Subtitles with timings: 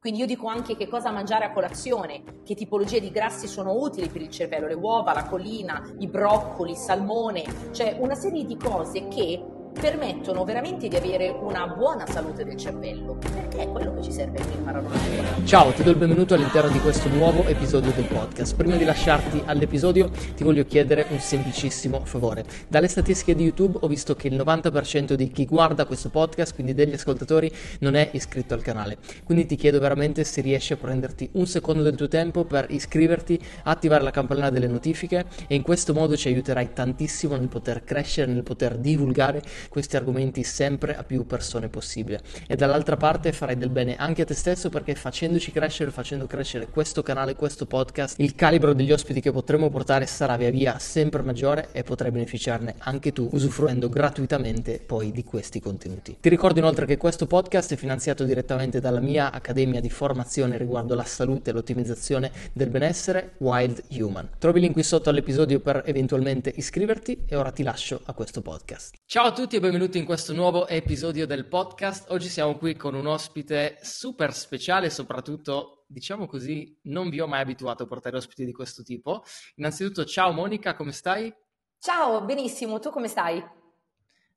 [0.00, 4.08] Quindi io dico anche che cosa mangiare a colazione, che tipologie di grassi sono utili
[4.08, 8.56] per il cervello, le uova, la collina, i broccoli, il salmone, cioè una serie di
[8.56, 14.02] cose che permettono veramente di avere una buona salute del cervello, perché è quello che
[14.02, 15.44] ci serve per imparare una lingua.
[15.44, 18.56] Ciao, ti do il benvenuto all'interno di questo nuovo episodio del podcast.
[18.56, 22.44] Prima di lasciarti all'episodio ti voglio chiedere un semplicissimo favore.
[22.68, 26.74] Dalle statistiche di YouTube ho visto che il 90% di chi guarda questo podcast, quindi
[26.74, 27.50] degli ascoltatori,
[27.80, 28.98] non è iscritto al canale.
[29.24, 33.40] Quindi ti chiedo veramente se riesci a prenderti un secondo del tuo tempo per iscriverti,
[33.64, 38.32] attivare la campanella delle notifiche e in questo modo ci aiuterai tantissimo nel poter crescere,
[38.32, 42.20] nel poter divulgare questi argomenti sempre a più persone possibile.
[42.46, 46.68] E dall'altra parte farai del bene anche a te stesso perché facendoci crescere, facendo crescere
[46.68, 51.22] questo canale, questo podcast, il calibro degli ospiti che potremo portare sarà via via sempre
[51.22, 56.16] maggiore e potrai beneficiarne anche tu usufruendo gratuitamente poi di questi contenuti.
[56.20, 60.94] Ti ricordo inoltre che questo podcast è finanziato direttamente dalla mia accademia di formazione riguardo
[60.94, 64.28] la salute e l'ottimizzazione del benessere Wild Human.
[64.38, 68.40] Trovi il link qui sotto all'episodio per eventualmente iscriverti e ora ti lascio a questo
[68.40, 68.94] podcast.
[69.06, 72.10] Ciao a tutti e benvenuti in questo nuovo episodio del podcast.
[72.12, 77.40] Oggi siamo qui con un ospite super speciale, soprattutto, diciamo così, non vi ho mai
[77.40, 79.24] abituato a portare ospiti di questo tipo.
[79.56, 81.34] Innanzitutto, ciao Monica, come stai?
[81.78, 83.44] Ciao, benissimo, tu come stai?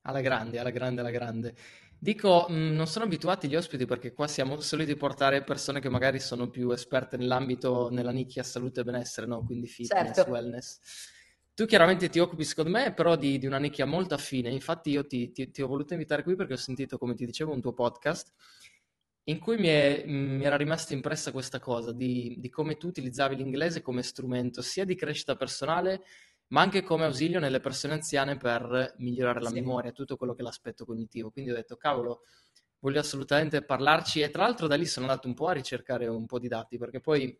[0.02, 1.54] Alla grande, alla grande, alla grande.
[1.96, 6.18] Dico, mh, non sono abituati gli ospiti perché qua siamo soliti portare persone che magari
[6.18, 9.44] sono più esperte nell'ambito, nella nicchia salute e benessere, no?
[9.44, 10.30] Quindi fitness, Certo.
[10.30, 10.78] wellness.
[11.54, 14.50] Tu chiaramente ti occupi, secondo me, però di, di una nicchia molto affine.
[14.50, 17.52] Infatti io ti, ti- ti ho voluto invitare qui perché ho sentito, come ti dicevo,
[17.52, 18.32] un tuo podcast
[19.26, 23.36] in cui mi, è- mi era rimasta impressa questa cosa di, di come tu utilizzavi
[23.36, 26.02] l'inglese come strumento sia di crescita personale,
[26.48, 29.54] ma anche come ausilio nelle persone anziane per migliorare la Sì.
[29.54, 31.30] memoria, tutto quello che è l'aspetto cognitivo.
[31.30, 32.22] Quindi ho detto, cavolo,
[32.80, 36.26] voglio assolutamente parlarci e tra l'altro da lì sono andato un po' a ricercare un
[36.26, 37.36] po' di dati perché poi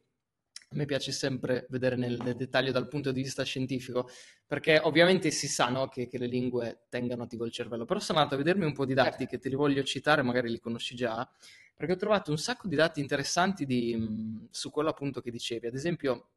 [0.75, 4.09] a me piace sempre vedere nel, nel dettaglio dal punto di vista scientifico,
[4.47, 8.19] perché ovviamente si sa, no, che, che le lingue tengano attivo il cervello, però sono
[8.19, 10.97] andato a vedermi un po' di dati che te li voglio citare, magari li conosci
[10.97, 11.29] già,
[11.77, 15.69] perché ho trovato un sacco di dati interessanti di, su quello appunto che dicevi.
[15.69, 16.29] Ad esempio,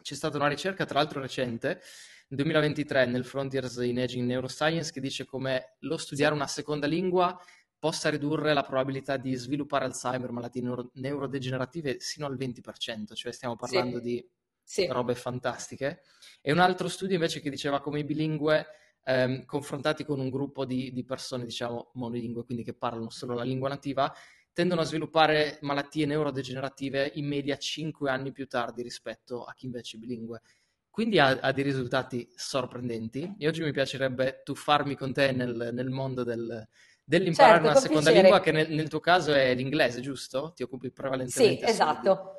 [0.00, 1.80] c'è stata una ricerca, tra l'altro recente,
[2.28, 7.38] nel 2023 nel Frontiers in Aging Neuroscience, che dice come lo studiare una seconda lingua
[7.82, 13.56] possa ridurre la probabilità di sviluppare Alzheimer, malattie neuro- neurodegenerative, sino al 20%, cioè stiamo
[13.56, 14.24] parlando Sì, di
[14.64, 16.02] sì, robe fantastiche.
[16.40, 18.66] E un altro studio invece che diceva come i bilingue,
[19.04, 23.42] ehm, confrontati con un gruppo di, di persone, diciamo, monolingue, quindi che parlano solo la
[23.44, 24.12] lingua nativa,
[24.52, 29.96] tendono a sviluppare malattie neurodegenerative in media 5 anni più tardi rispetto a chi invece
[29.96, 30.42] è bilingue.
[30.90, 33.34] Quindi ha, ha dei risultati sorprendenti.
[33.38, 36.66] E oggi mi piacerebbe tuffarmi con te nel, nel mondo del-
[37.04, 38.64] dell'imparare certo, una con seconda lingua, piacere.
[38.64, 40.52] che nel, nel tuo caso è l'inglese, giusto?
[40.54, 42.36] Ti occupi Sì, prevalentemente di esatto.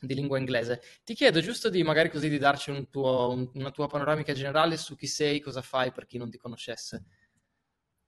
[0.00, 0.82] di lingua inglese.
[1.02, 4.76] Ti chiedo giusto di magari così di darci un tuo- un- una tua panoramica generale
[4.76, 7.04] su chi sei, cosa fai per chi non ti conoscesse.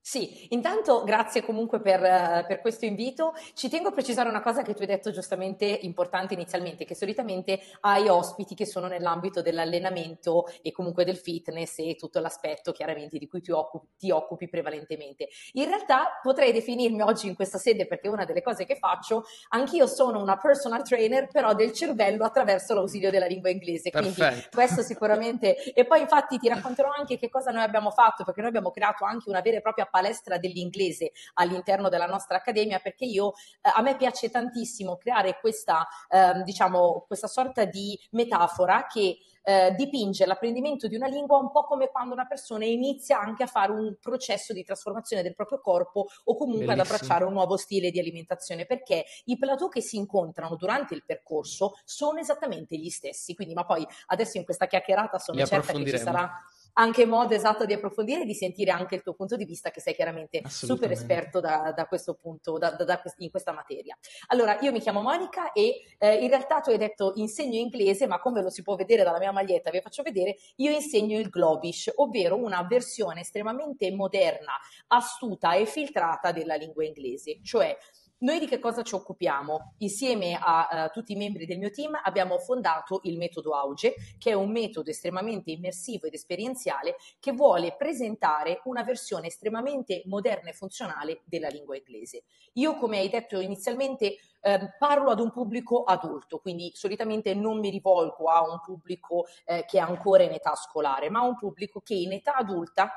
[0.08, 3.34] Sì, intanto grazie comunque per, eh, per questo invito.
[3.54, 7.58] Ci tengo a precisare una cosa che tu hai detto giustamente importante inizialmente, che solitamente
[7.80, 13.26] hai ospiti che sono nell'ambito dell'allenamento e comunque del fitness e tutto l'aspetto chiaramente di
[13.26, 15.26] cui ti occupi, ti occupi prevalentemente.
[15.54, 19.24] In realtà potrei definirmi oggi in questa sede, perché è una delle cose che faccio,
[19.48, 23.90] anch'io sono una personal trainer, però del cervello attraverso l'ausilio della lingua inglese.
[23.90, 24.50] Quindi Perfetto.
[24.56, 25.56] questo sicuramente.
[25.72, 29.04] E poi infatti ti racconterò anche che cosa noi abbiamo fatto, perché noi abbiamo creato
[29.04, 33.80] anche una vera e propria palestra dell'inglese all'interno della nostra accademia, perché io, eh, a
[33.80, 39.16] me piace tantissimo creare questa, ehm, diciamo, questa sorta di metafora che
[39.48, 43.46] eh, dipinge l'apprendimento di una lingua un po' come quando una persona inizia anche a
[43.46, 46.94] fare un processo di trasformazione del proprio corpo o comunque ad Bellissimo.
[46.94, 51.78] abbracciare un nuovo stile di alimentazione, perché i plateau che si incontrano durante il percorso
[51.84, 53.34] sono esattamente gli stessi.
[53.34, 56.30] Quindi, ma poi adesso in questa chiacchierata sono certa che ci sarà
[56.78, 59.80] anche modo esatto di approfondire e di sentire anche il tuo punto di vista, che
[59.80, 63.96] sei chiaramente super esperto da, da questo punto, da, da- in questa materia.
[64.28, 68.18] Allora, io mi chiamo Monica e eh, in realtà tu hai detto insegno inglese, ma
[68.18, 71.92] come lo si può vedere dalla mia maglietta, vi faccio vedere, io insegno il Globish,
[71.96, 74.52] ovvero una versione estremamente moderna,
[74.88, 77.76] astuta e filtrata della lingua inglese, cioè
[78.18, 79.74] noi di che cosa ci occupiamo?
[79.78, 84.30] Insieme a eh, tutti i membri del mio team abbiamo fondato il metodo Auge, che
[84.30, 90.54] è un metodo estremamente immersivo ed esperienziale che vuole presentare una versione estremamente moderna e
[90.54, 92.24] funzionale della lingua inglese.
[92.54, 97.68] Io, come hai detto inizialmente, eh, parlo ad un pubblico adulto, quindi solitamente non mi
[97.68, 101.80] rivolgo a un pubblico eh, che è ancora in età scolare, ma a un pubblico
[101.80, 102.92] che in età adulta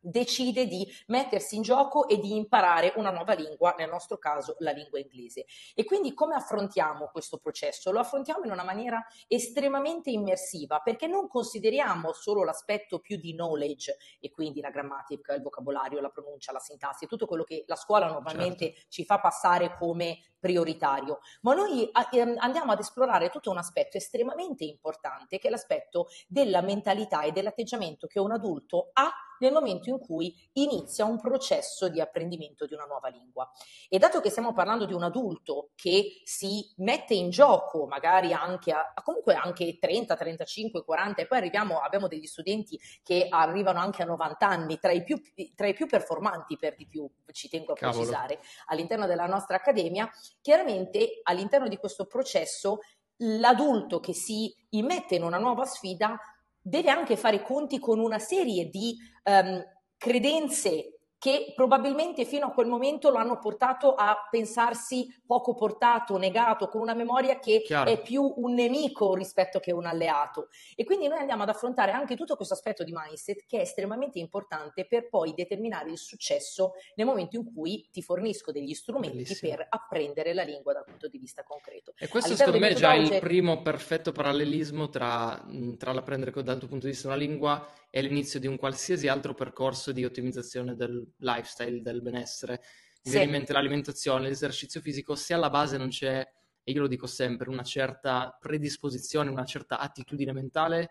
[0.00, 4.70] decide di mettersi in gioco e di imparare una nuova lingua, nel nostro caso la
[4.70, 5.46] lingua inglese.
[5.74, 7.90] E quindi come affrontiamo questo processo?
[7.90, 13.96] Lo affrontiamo in una maniera estremamente immersiva perché non consideriamo solo l'aspetto più di knowledge
[14.20, 18.06] e quindi la grammatica, il vocabolario, la pronuncia, la sintassi, tutto quello che la scuola
[18.08, 18.86] normalmente certo.
[18.88, 24.64] ci fa passare come prioritario, ma noi ehm, andiamo ad esplorare tutto un aspetto estremamente
[24.64, 29.98] importante che è l'aspetto della mentalità e dell'atteggiamento che un adulto ha nel momento in
[29.98, 33.50] cui inizia un processo di apprendimento di una nuova lingua.
[33.88, 38.72] E dato che stiamo parlando di un adulto che si mette in gioco, magari anche
[38.72, 44.02] a, comunque anche 30, 35, 40, e poi arriviamo, abbiamo degli studenti che arrivano anche
[44.02, 45.20] a 90 anni, tra i più,
[45.54, 47.98] tra i più performanti per di più, ci tengo a Cavolo.
[47.98, 52.80] precisare, all'interno della nostra accademia, chiaramente all'interno di questo processo
[53.18, 56.18] l'adulto che si immette in una nuova sfida
[56.68, 59.62] deve anche fare i conti con una serie di um,
[59.96, 66.68] credenze che probabilmente fino a quel momento lo hanno portato a pensarsi poco portato, negato,
[66.68, 67.90] con una memoria che Chiaro.
[67.90, 70.48] è più un nemico rispetto che un alleato.
[70.76, 74.18] E quindi noi andiamo ad affrontare anche tutto questo aspetto di mindset che è estremamente
[74.20, 79.56] importante per poi determinare il successo nel momento in cui ti fornisco degli strumenti Bellissimo.
[79.56, 81.94] per apprendere la lingua dal punto di vista concreto.
[81.98, 85.44] E questo All'interno secondo me è già il primo perfetto parallelismo tra,
[85.76, 89.34] tra l'apprendere dal tuo punto di vista una lingua e l'inizio di un qualsiasi altro
[89.34, 92.60] percorso di ottimizzazione del lifestyle, del benessere.
[93.04, 96.26] Mi viene in mente l'alimentazione, l'esercizio fisico, se alla base non c'è,
[96.62, 100.90] e io lo dico sempre, una certa predisposizione, una certa attitudine mentale,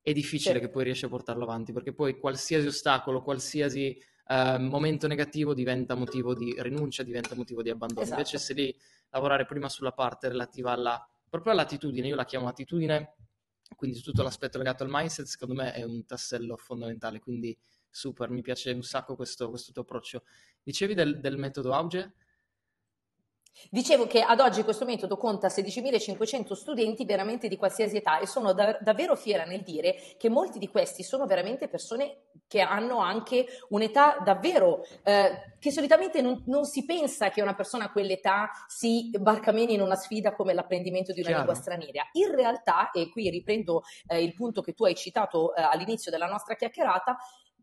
[0.00, 0.60] è difficile sì.
[0.60, 5.96] che poi riesci a portarlo avanti, perché poi qualsiasi ostacolo, qualsiasi uh, momento negativo diventa
[5.96, 8.02] motivo di rinuncia, diventa motivo di abbandono.
[8.02, 8.18] Esatto.
[8.18, 8.74] Invece se lì
[9.10, 13.16] lavorare prima sulla parte relativa alla, proprio all'attitudine, io la chiamo attitudine,
[13.78, 17.56] quindi tutto l'aspetto legato al mindset secondo me è un tassello fondamentale, quindi
[17.88, 20.24] super, mi piace un sacco questo, questo tuo approccio.
[20.64, 22.14] Dicevi del, del metodo Auge?
[23.70, 28.52] Dicevo che ad oggi questo metodo conta 16.500 studenti veramente di qualsiasi età e sono
[28.52, 33.46] da- davvero fiera nel dire che molti di questi sono veramente persone che hanno anche
[33.68, 39.10] un'età davvero eh, che solitamente non, non, si pensa che una persona a quell'età si
[39.18, 41.44] barcameni in una sfida come l'apprendimento di una Chiaro.
[41.44, 42.08] lingua straniera.
[42.12, 46.26] In realtà, e qui riprendo eh, il punto che tu hai citato eh, all'inizio della
[46.26, 47.18] nostra chiacchierata,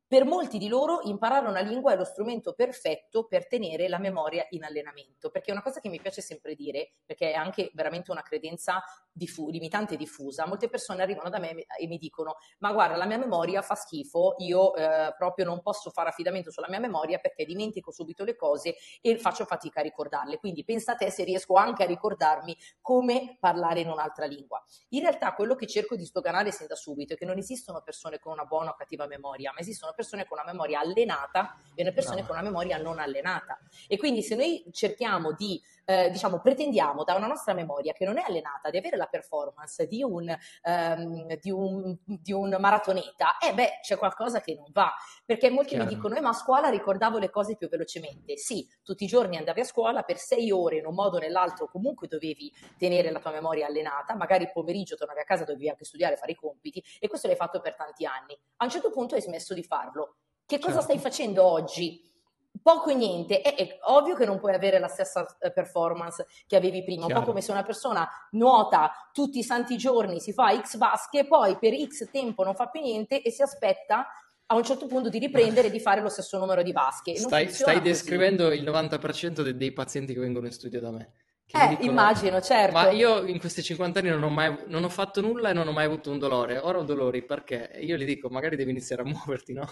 [0.07, 4.45] per molti di loro imparare una lingua è lo strumento perfetto per tenere la memoria
[4.51, 8.11] in allenamento, perché è una cosa che mi piace sempre dire, perché è anche veramente
[8.11, 10.45] una credenza diffu- limitante e diffusa.
[10.45, 14.35] Molte persone arrivano da me e mi dicono: Ma guarda, la mia memoria fa schifo,
[14.39, 18.75] io eh, proprio non posso fare affidamento sulla mia memoria perché dimentico subito le cose
[19.01, 20.37] e faccio fatica a ricordarle.
[20.37, 24.63] Quindi pensa a te se riesco anche a ricordarmi come parlare in un'altra lingua.
[24.89, 28.19] In realtà, quello che cerco di sdoganare sin da subito è che non esistono persone
[28.19, 31.91] con una buona o cattiva memoria, ma esistono persone con una memoria allenata e una
[31.91, 32.27] persone no.
[32.27, 33.57] con una memoria non allenata.
[33.87, 38.17] E quindi se noi cerchiamo di eh, diciamo, pretendiamo da una nostra memoria che non
[38.17, 43.53] è allenata di avere la performance di un, um, di un, di un maratoneta, eh
[43.53, 44.91] beh, c'è qualcosa che non va.
[45.23, 45.85] Perché molti Chiaro.
[45.85, 48.37] mi dicono, eh, ma a scuola ricordavo le cose più velocemente.
[48.37, 51.67] Sì, tutti i giorni andavi a scuola per sei ore in un modo o nell'altro,
[51.67, 55.85] comunque dovevi tenere la tua memoria allenata, magari il pomeriggio tornavi a casa, dovevi anche
[55.85, 58.37] studiare, fare i compiti, e questo l'hai fatto per tanti anni.
[58.57, 60.17] A un certo punto hai smesso di farlo.
[60.45, 60.83] Che cosa certo.
[60.83, 62.14] stai facendo oggi?
[62.61, 66.55] Poco e niente, è, è, ovvio che non puoi avere la stessa eh, performance che
[66.55, 67.19] avevi prima, Chiaro.
[67.19, 71.25] un po' come se una persona nuota tutti i santi giorni, si fa X vasche,
[71.25, 74.07] poi per X tempo non fa più niente e si aspetta
[74.47, 77.15] a un certo punto di riprendere e di fare lo stesso numero di vasche.
[77.15, 81.13] Stai, stai descrivendo il 90% dei, dei pazienti che vengono in studio da me.
[81.51, 82.73] Eh, dicono, immagino, certo.
[82.73, 85.67] Ma io in questi 50 anni non ho mai non ho fatto nulla e non
[85.67, 86.57] ho mai avuto un dolore.
[86.57, 89.69] Ora ho dolori perché io gli dico, magari devi iniziare a muoverti, no?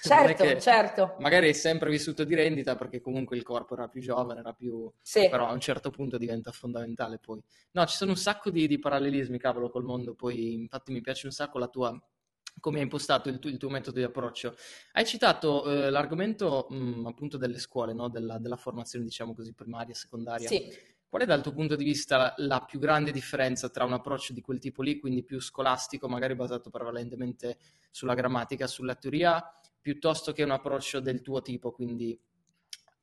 [0.00, 1.16] Certo, certo.
[1.18, 4.90] Magari hai sempre vissuto di rendita perché comunque il corpo era più giovane, era più...
[5.02, 5.28] Sì.
[5.28, 7.40] Però a un certo punto diventa fondamentale poi.
[7.72, 10.14] No, ci sono un sacco di, di parallelismi, cavolo, col mondo.
[10.14, 12.00] Poi infatti mi piace un sacco la tua
[12.58, 14.56] come hai impostato il, tu, il, tuo metodo di approccio.
[14.92, 18.08] Hai citato eh, l'argomento mh, mm, appunto delle scuole, no?
[18.08, 20.48] della, della, formazione, diciamo così, primaria, secondaria.
[20.48, 20.98] Sì.
[21.10, 24.40] Qual è dal tuo punto di vista la più grande differenza tra un approccio di
[24.40, 27.58] quel tipo lì, quindi più scolastico, magari basato prevalentemente
[27.90, 29.44] sulla grammatica, sulla teoria,
[29.80, 32.16] piuttosto che un approccio del tuo tipo, quindi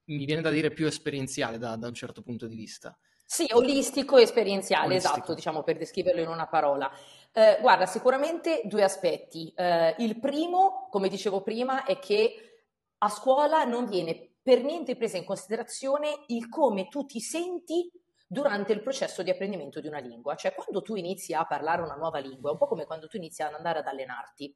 [0.06, 2.98] mi viene da dire più esperienziale da, da un certo punto di vista?
[3.26, 5.14] Sì, olistico e esperienziale, olistico.
[5.16, 6.90] esatto, diciamo per descriverlo in una parola.
[7.34, 9.52] Eh, guarda, sicuramente due aspetti.
[9.54, 12.62] Eh, il primo, come dicevo prima, è che
[13.00, 17.92] a scuola non viene per niente presa in considerazione il come tu ti senti
[18.26, 20.36] durante il processo di apprendimento di una lingua.
[20.36, 23.18] Cioè, quando tu inizi a parlare una nuova lingua, è un po' come quando tu
[23.18, 24.54] inizi ad andare ad allenarti.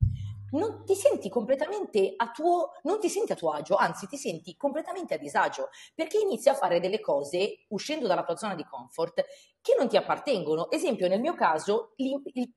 [0.52, 4.56] non ti senti completamente a tuo, non ti senti a tuo agio, anzi ti senti
[4.56, 9.26] completamente a disagio, perché inizi a fare delle cose uscendo dalla tua zona di comfort
[9.62, 10.72] che non ti appartengono.
[10.72, 11.96] Esempio, nel mio caso,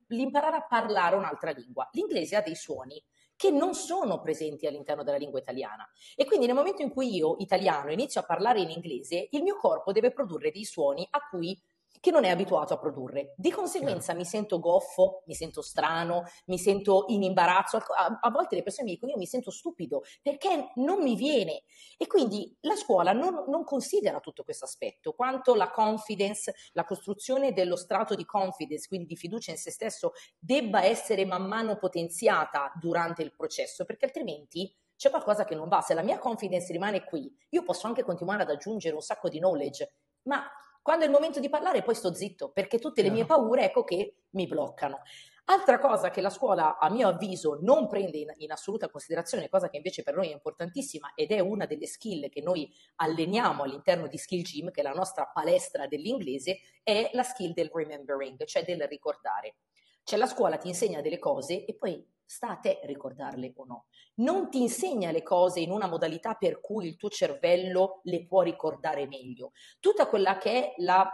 [0.07, 1.89] l'imparare a parlare un'altra lingua.
[1.91, 3.03] L'inglese ha dei suoni
[3.35, 5.87] che non sono presenti all'interno della lingua italiana.
[6.15, 9.57] E quindi nel momento in cui io, italiano, inizio a parlare in inglese, il mio
[9.57, 11.59] corpo deve produrre dei suoni a cui
[12.05, 13.33] che non è abituato a produrre.
[13.35, 17.77] Di conseguenza mi sento goffo, mi sento strano, mi sento in imbarazzo.
[17.77, 21.63] A, a, volte le persone mi dicono io mi sento stupido perché non mi viene.
[21.97, 27.53] E quindi la scuola non, non considera tutto questo aspetto, quanto la confidence, la costruzione
[27.53, 32.71] dello strato di confidence, quindi di fiducia in se stesso, debba essere man mano potenziata
[32.79, 35.81] durante il processo, perché altrimenti c'è qualcosa che non va.
[35.81, 39.39] Se la mia confidence rimane qui, io posso anche continuare ad aggiungere un sacco di
[39.39, 39.91] knowledge,
[40.27, 40.47] ma
[40.85, 43.83] quando è il momento di parlare poi sto zitto, perché tutte le mie paure ecco
[43.83, 45.01] che mi bloccano.
[45.45, 49.67] Altra cosa che la scuola, a mio avviso, non prende in, in, assoluta considerazione, cosa
[49.67, 54.05] che invece per noi è importantissima ed è una delle skill che noi alleniamo all'interno
[54.05, 58.63] di Skill Gym, che è la nostra palestra dell'inglese, è la skill del remembering, cioè
[58.63, 59.55] del ricordare.
[60.03, 63.85] Cioè la scuola ti insegna delle cose e poi sta a te ricordarle o no.
[64.15, 68.41] Non ti insegna le cose in una modalità per cui il tuo cervello le può
[68.41, 69.51] ricordare meglio.
[69.79, 71.09] Tutta quella che è la,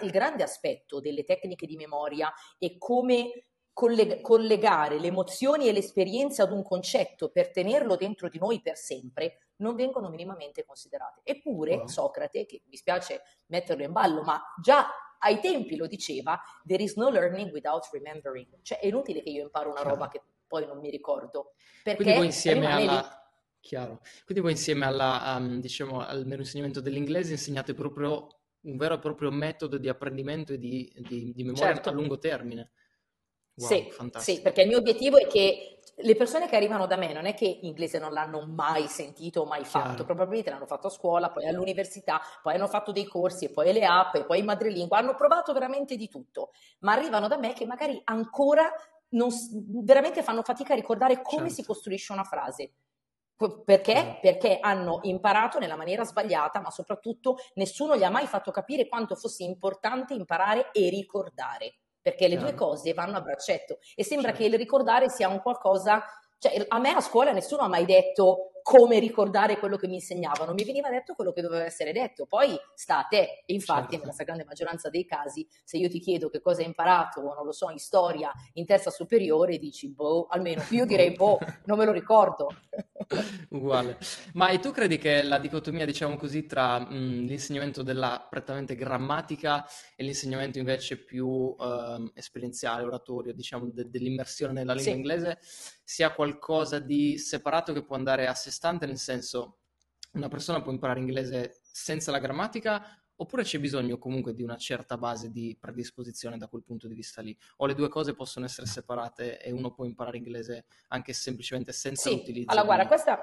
[0.00, 6.42] il grande aspetto delle tecniche di memoria e come collegare le emozioni e le esperienze
[6.42, 11.20] ad un concetto per tenerlo dentro di noi per sempre non vengono minimamente considerate.
[11.24, 11.86] Eppure wow.
[11.86, 14.86] Socrate, che mi spiace metterlo in ballo, ma già
[15.18, 18.60] ai tempi lo diceva, there is no learning without remembering.
[18.62, 20.20] Cioè è inutile che io imparo una roba che
[20.52, 21.54] poi non mi ricordo.
[21.82, 23.26] Perché Quindi voi insieme alla...
[23.58, 24.00] Chiaro.
[24.26, 28.26] Quindi voi insieme alla, um, diciamo, al mero insegnamento dell'inglese insegnate proprio
[28.62, 31.88] un vero e proprio metodo di apprendimento e di, di, di memoria certo.
[31.88, 32.72] a lungo termine.
[33.54, 37.12] Wow, sì, sì, perché il mio obiettivo è che le persone che arrivano da me
[37.12, 40.04] non è che inglese non l'hanno mai sentito o mai fatto, Chiaro.
[40.04, 43.84] probabilmente l'hanno fatto a scuola, poi all'università, poi hanno fatto dei corsi e poi le
[43.84, 47.66] app e poi in madrelingua, hanno provato veramente di tutto, ma arrivano da me che
[47.66, 48.72] magari ancora
[49.12, 49.30] non,
[49.84, 51.54] veramente fanno fatica a ricordare come certo.
[51.54, 52.72] si costruisce una frase.
[53.64, 53.94] Perché?
[53.94, 54.18] Eh.
[54.20, 59.16] Perché hanno imparato nella maniera sbagliata, ma soprattutto nessuno gli ha mai fatto capire quanto
[59.16, 64.42] fosse importante imparare e ricordare, perché le due cose vanno a braccetto e sembra certo.
[64.42, 66.04] che il ricordare sia un qualcosa,
[66.38, 70.54] cioè a me a scuola nessuno ha mai detto come ricordare quello che mi insegnavano,
[70.54, 73.42] mi veniva detto quello che doveva essere detto, poi sta a te.
[73.44, 73.98] E infatti, certo.
[73.98, 77.52] nella stragrande maggioranza dei casi, se io ti chiedo che cosa hai imparato, non lo
[77.52, 81.92] so, in storia, in terza superiore, dici boh, almeno io direi boh, non me lo
[81.92, 82.48] ricordo.
[83.50, 83.98] Uguale.
[84.34, 89.66] Ma e tu credi che la dicotomia, diciamo così, tra mh, l'insegnamento della prettamente grammatica
[89.96, 94.98] e l'insegnamento invece più eh, esperienziale, oratorio, diciamo, de- dell'immersione nella lingua sì.
[94.98, 95.38] inglese
[95.92, 99.58] sia qualcosa di separato che può andare a sé stante, nel senso
[100.12, 102.82] una persona può imparare inglese senza la grammatica
[103.14, 107.20] oppure c'è bisogno comunque di una certa base di predisposizione da quel punto di vista
[107.20, 107.36] lì?
[107.56, 112.08] O le due cose possono essere separate e uno può imparare inglese anche semplicemente senza
[112.08, 112.16] sì.
[112.16, 112.50] l'utilizzo?
[112.50, 113.20] Allora, guarda, questa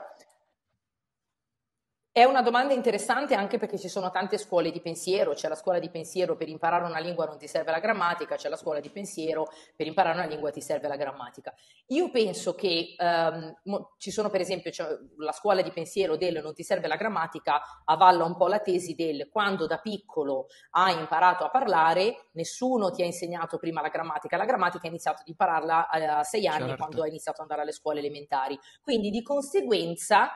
[2.11, 5.77] è una domanda interessante anche perché ci sono tante scuole di pensiero, c'è la scuola
[5.77, 8.89] di pensiero per imparare una lingua non ti serve la grammatica, c'è la scuola di
[8.89, 11.53] pensiero per imparare una lingua ti serve la grammatica.
[11.87, 13.55] Io penso che um,
[13.97, 14.71] ci sono per esempio
[15.17, 18.95] la scuola di pensiero del non ti serve la grammatica avalla un po' la tesi
[18.95, 24.35] del quando da piccolo hai imparato a parlare nessuno ti ha insegnato prima la grammatica,
[24.35, 26.75] la grammatica hai iniziato ad impararla a sei anni certo.
[26.77, 30.31] quando hai iniziato ad andare alle scuole elementari, quindi di conseguenza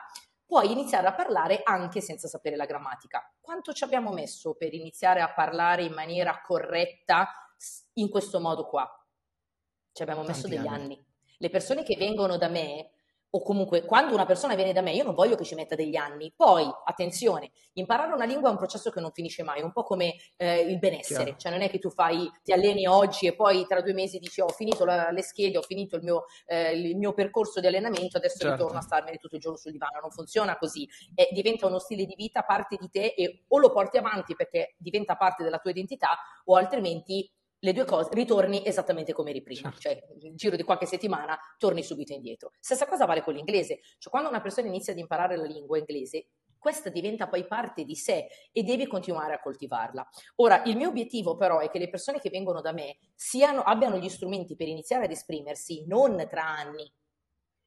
[0.46, 3.32] puoi iniziare a parlare anche senza sapere la grammatica.
[3.40, 7.28] Quanto ci abbiamo messo per iniziare a parlare in maniera corretta
[7.94, 8.88] in questo modo qua?
[9.92, 10.82] Ci abbiamo messo Tanti degli anni.
[10.82, 11.06] anni.
[11.38, 12.93] Le persone che vengono da me
[13.34, 15.96] o comunque quando una persona viene da me, io non voglio che ci metta degli
[15.96, 16.32] anni.
[16.34, 20.14] Poi, attenzione, imparare una lingua è un processo che non finisce mai, un po' come
[20.36, 21.38] eh, il benessere, Chiaro.
[21.38, 24.40] cioè non è che tu fai, ti alleni oggi e poi tra due mesi dici
[24.40, 28.18] ho finito la, le schede, ho finito il mio, eh, il mio, percorso di allenamento,
[28.18, 28.54] adesso certo.
[28.54, 32.04] ritorno a starmene tutto il giorno sul divano, non funziona così, eh, diventa uno stile
[32.04, 35.72] di vita, parte di te e o lo porti avanti perché diventa parte della tua
[35.72, 37.28] identità o altrimenti
[37.64, 39.80] le due cose, ritorni esattamente come eri prima, certo.
[39.80, 42.52] cioè nel giro di qualche settimana torni subito indietro.
[42.60, 46.26] Stessa cosa vale con l'inglese, cioè quando una persona inizia ad imparare la lingua inglese,
[46.58, 50.06] questa diventa poi parte di sé e devi continuare a coltivarla.
[50.36, 53.96] Ora, il mio obiettivo però è che le persone che vengono da me siano, abbiano
[53.96, 56.90] gli strumenti per iniziare ad esprimersi non tra anni,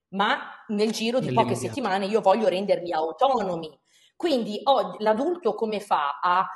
[0.09, 3.79] ma nel giro di poche settimane io voglio renderli autonomi.
[4.15, 6.47] Quindi oh, l'adulto come fa a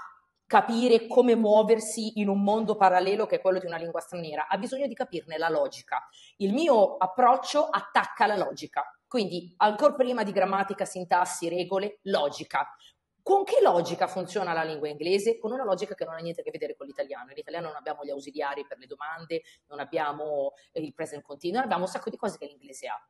[0.52, 4.58] capire come muoversi in un mondo parallelo che è quello di una lingua straniera, ha
[4.58, 6.06] bisogno di capirne la logica.
[6.40, 12.68] Il mio approccio attacca la logica, quindi ancora prima di grammatica, sintassi, regole, logica.
[13.24, 15.38] Con che logica funziona la lingua inglese?
[15.38, 17.32] Con una logica che non ha niente a che vedere con l'italiano.
[17.32, 21.84] In italiano non abbiamo gli ausiliari per le domande, non abbiamo il present continuo, abbiamo
[21.84, 23.10] un sacco di cose che l'inglese ha.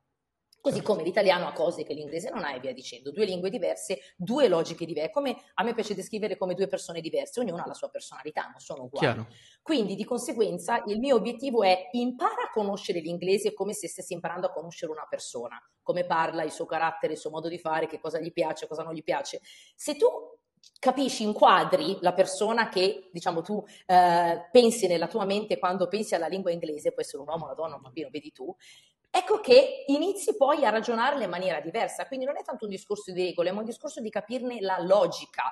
[0.62, 3.10] Così come l'italiano ha cose che l'inglese non ha e via dicendo.
[3.10, 5.10] Due lingue diverse, due logiche diverse.
[5.10, 8.60] Come a me piace descrivere come due persone diverse, ognuna ha la sua personalità, non
[8.60, 9.06] sono uguali.
[9.06, 9.26] Chiaro.
[9.60, 14.46] Quindi di conseguenza il mio obiettivo è impara a conoscere l'inglese come se stessi imparando
[14.46, 17.98] a conoscere una persona, come parla, il suo carattere, il suo modo di fare, che
[17.98, 19.40] cosa gli piace, cosa non gli piace.
[19.74, 20.06] Se tu
[20.78, 26.26] capisci, inquadri la persona che, diciamo, tu eh, pensi nella tua mente quando pensi alla
[26.26, 28.54] lingua inglese, può essere un uomo, una donna, un bambino, vedi tu,
[29.14, 32.06] ecco che inizi poi a ragionarle in maniera diversa.
[32.06, 35.44] Quindi non è tanto un discorso di regole, ma un discorso di capirne la logica.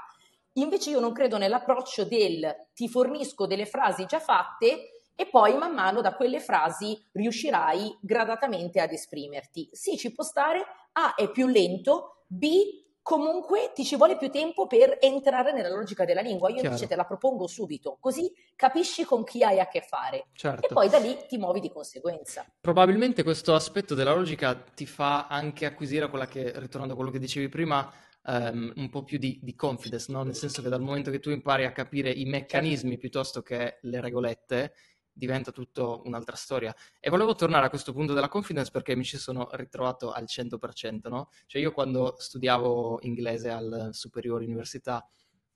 [0.55, 5.75] Invece io non credo nell'approccio del ti fornisco delle frasi già fatte e poi man
[5.75, 9.69] mano da quelle frasi riuscirai gradatamente ad esprimerti.
[9.71, 14.67] Sì, ci può stare, A è più lento, B comunque ti ci vuole più tempo
[14.67, 16.49] per entrare nella logica della lingua.
[16.49, 16.69] Io Chiaro.
[16.69, 20.69] invece te la propongo subito, così capisci con chi hai a che fare certo.
[20.69, 22.47] e poi da lì ti muovi di conseguenza.
[22.61, 27.19] Probabilmente questo aspetto della logica ti fa anche acquisire quella che, ritornando a quello che
[27.19, 27.91] dicevi prima,
[28.27, 30.23] um, un po' più di, di confidence, no?
[30.23, 33.01] nel senso che dal momento che tu impari a capire i meccanismi certo.
[33.01, 34.73] piuttosto che le regolette,
[35.13, 36.75] diventa tutto un'altra storia.
[36.99, 41.09] E volevo tornare a questo punto della confidence perché mi ci sono ritrovato al 100%,
[41.09, 41.31] no?
[41.47, 45.07] Cioè io quando studiavo inglese al superiore università,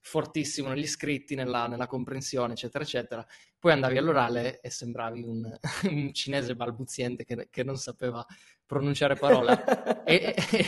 [0.04, 3.26] fortissimo negli scritti, nella, nella comprensione, eccetera, eccetera,
[3.58, 5.58] poi andavi all'orale e sembravi un,
[5.88, 8.25] un cinese balbuziente che, che, non sapeva
[8.66, 9.64] pronunciare parole.
[10.04, 10.66] e, e,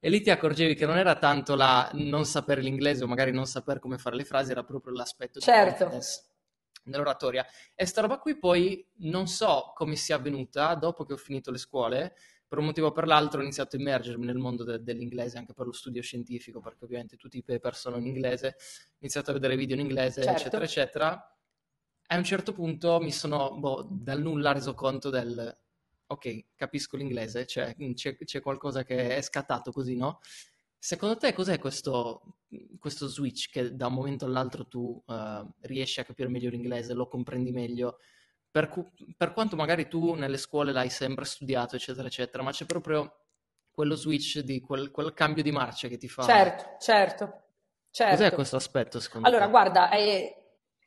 [0.00, 3.44] e lì ti accorgevi che non era tanto la non sapere l'inglese o magari non
[3.46, 5.70] sapere come fare le frasi, era proprio l'aspetto certo.
[5.70, 6.33] di confidence
[6.84, 7.46] nell'oratoria.
[7.74, 11.58] E sta roba qui poi non so come sia avvenuta dopo che ho finito le
[11.58, 12.14] scuole,
[12.46, 15.54] per un motivo o per l'altro ho iniziato a immergermi nel mondo de- dell'inglese anche
[15.54, 19.34] per lo studio scientifico, perché ovviamente tutti i paper sono in inglese, ho iniziato a
[19.34, 20.40] vedere video in inglese, certo.
[20.40, 21.36] eccetera, eccetera.
[22.06, 25.58] E a un certo punto mi sono boh, dal nulla reso conto del
[26.06, 30.20] ok, capisco l'inglese, cioè c'è, c'è qualcosa che è scattato così, no?
[30.84, 32.40] Secondo te cos'è questo,
[32.78, 37.08] questo switch che da un momento all'altro tu uh, riesci a capire meglio l'inglese, lo
[37.08, 38.00] comprendi meglio?
[38.50, 42.66] Per, cu- per, quanto magari tu nelle scuole l'hai sempre studiato, eccetera, eccetera, ma c'è
[42.66, 43.20] proprio
[43.70, 46.22] quello switch di quel, quel cambio di marcia che ti fa.
[46.24, 47.42] Certo, certo.
[47.90, 48.16] certo.
[48.16, 49.50] Cos'è questo aspetto secondo allora, te?
[49.50, 50.43] Allora, guarda, è,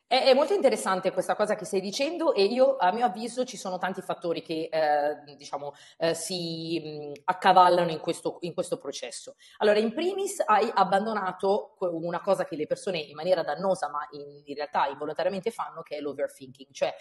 [0.08, 3.58] è, è, molto interessante questa cosa che stai dicendo e io, a mio avviso, ci
[3.58, 9.36] sono tanti fattori che, eh, diciamo, eh, si mh, accavallano in questo, in questo, processo.
[9.58, 14.44] Allora, in primis hai abbandonato una cosa che le persone in maniera dannosa, ma in,
[14.46, 16.72] in realtà involontariamente fanno, che è l'overthinking.
[16.72, 16.94] Cioè,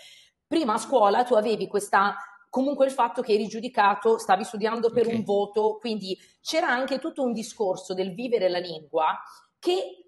[0.45, 2.17] prima a scuola tu avevi questa
[2.51, 5.17] comunque il fatto che eri giudicato, stavi studiando per okay.
[5.17, 9.21] un voto, quindi c'era anche tutto un discorso del vivere la lingua
[9.59, 10.06] che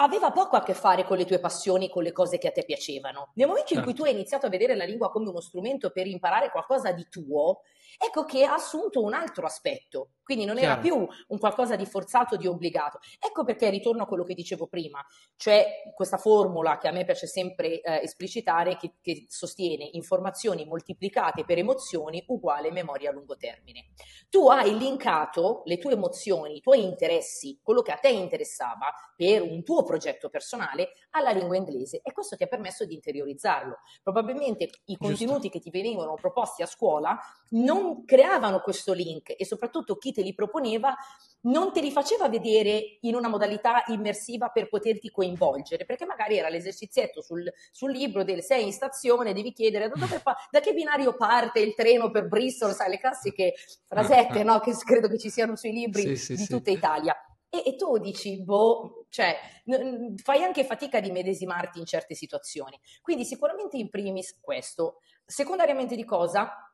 [0.00, 2.64] aveva poco a che fare con le tue passioni, con le cose che a te
[2.64, 3.30] piacevano.
[3.34, 4.10] Nel momento in cui tu certo.
[4.10, 7.62] hai iniziato a vedere la lingua come uno strumento per imparare qualcosa di tuo,
[7.96, 10.10] ecco che ha assunto un altro aspetto.
[10.28, 10.72] Quindi non Chiaro.
[10.72, 12.98] era più un qualcosa di forzato, di obbligato.
[13.18, 15.02] Ecco perché ritorno a quello che dicevo prima,
[15.36, 21.46] cioè questa formula che a me piace sempre eh, esplicitare, che, che sostiene informazioni moltiplicate
[21.46, 23.86] per emozioni uguale memoria a lungo termine.
[24.28, 29.40] Tu hai linkato le tue emozioni, i tuoi interessi, quello che a te interessava per
[29.40, 33.78] un tuo progetto personale alla lingua inglese e questo ti ha permesso di interiorizzarlo.
[34.02, 35.48] Probabilmente i contenuti Giusto.
[35.48, 37.18] che ti venivano proposti a scuola
[37.50, 40.96] non creavano questo link e soprattutto chi te li proponeva
[41.42, 46.48] non te li faceva vedere in una modalità immersiva per poterti coinvolgere, perché magari era
[46.48, 51.16] l'esercizietto sul, sul libro del sei in stazione, devi chiedere da, fa, da, che binario
[51.16, 53.54] parte il treno per Bristol, sai, le classiche
[53.86, 56.48] frasette no, che credo che ci siano sui libri sì, sì, di sì.
[56.48, 57.16] tutta Italia.
[57.50, 59.34] E, e, tu dici, boh, cioè,
[59.66, 62.78] n- fai anche fatica di medesimarti in certe situazioni.
[63.00, 65.00] Quindi sicuramente in primis questo.
[65.24, 66.67] Secondariamente di cosa?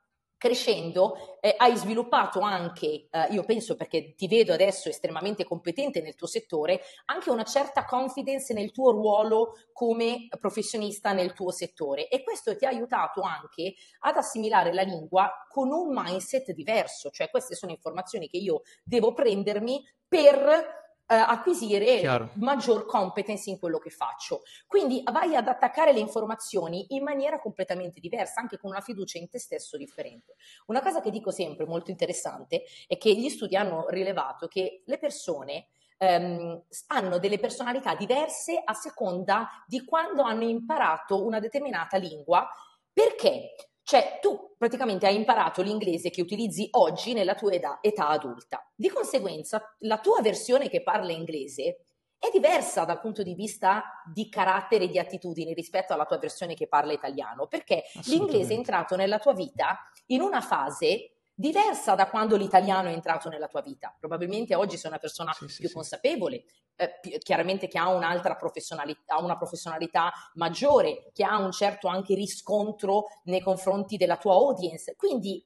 [0.44, 6.14] Crescendo eh, hai sviluppato anche, eh, io penso perché ti vedo adesso estremamente competente nel
[6.14, 12.08] tuo settore, anche una certa confidence nel tuo ruolo come professionista nel tuo settore.
[12.08, 17.30] E questo ti ha aiutato anche ad assimilare la lingua con un mindset diverso, cioè
[17.30, 22.30] queste sono informazioni che io devo prendermi per eh, acquisire Chiaro.
[22.34, 24.42] maggior competence in quello che faccio.
[24.66, 29.28] Quindi vai ad attaccare le informazioni in maniera completamente diversa, anche con una fiducia in
[29.28, 30.34] te stesso differente.
[30.66, 34.98] Una cosa che dico sempre molto interessante è che gli studi hanno rilevato che le
[34.98, 42.48] persone ehm, hanno delle personalità diverse a seconda di quando hanno imparato una determinata lingua.
[42.92, 43.54] Perché?
[43.84, 48.66] Cioè, tu praticamente hai imparato l'inglese che utilizzi oggi nella tua età, età adulta.
[48.74, 51.84] Di conseguenza, la tua versione che parla inglese
[52.18, 56.54] è diversa dal punto di vista di carattere e di attitudini rispetto alla tua versione
[56.54, 62.08] che parla italiano, perché l'inglese è entrato nella tua vita in una fase diversa da
[62.08, 63.94] quando l'italiano è entrato nella tua vita.
[63.98, 66.44] Probabilmente oggi sei una persona sì, più sì, consapevole,
[66.76, 73.06] eh, chiaramente che ha un'altra professionalità, una professionalità maggiore, che ha un certo anche riscontro
[73.24, 74.94] nei confronti della tua audience.
[74.96, 75.44] Quindi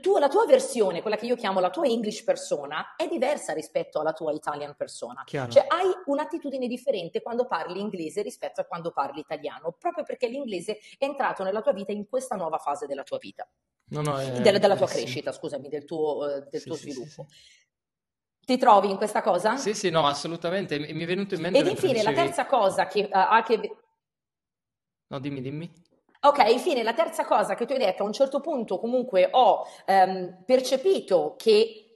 [0.00, 4.00] tuo, la tua versione, quella che io chiamo la tua English persona, è diversa rispetto
[4.00, 5.24] alla tua Italian persona.
[5.24, 5.50] Chiaro.
[5.50, 10.78] Cioè hai un'attitudine differente quando parli inglese rispetto a quando parli italiano, proprio perché l'inglese
[10.98, 13.48] è entrato nella tua vita in questa nuova fase della tua vita.
[13.84, 14.96] No, no, è, della, della, tua sì.
[14.96, 17.26] crescita, scusami, del tuo, uh, del sì, tuo sì, sviluppo.
[18.44, 19.56] Ti trovi in questa cosa?
[19.56, 20.78] Sì, sì, no, assolutamente.
[20.78, 21.58] Mi è venuto in mente.
[21.58, 22.14] Ed infine dicevi...
[22.14, 23.76] la terza cosa che uh, ha che.
[25.06, 25.72] No, dimmi, dimmi.
[26.24, 29.66] Ok, infine la terza cosa che tu hai detto, a un certo punto comunque ho
[29.86, 31.92] ehm, percepito che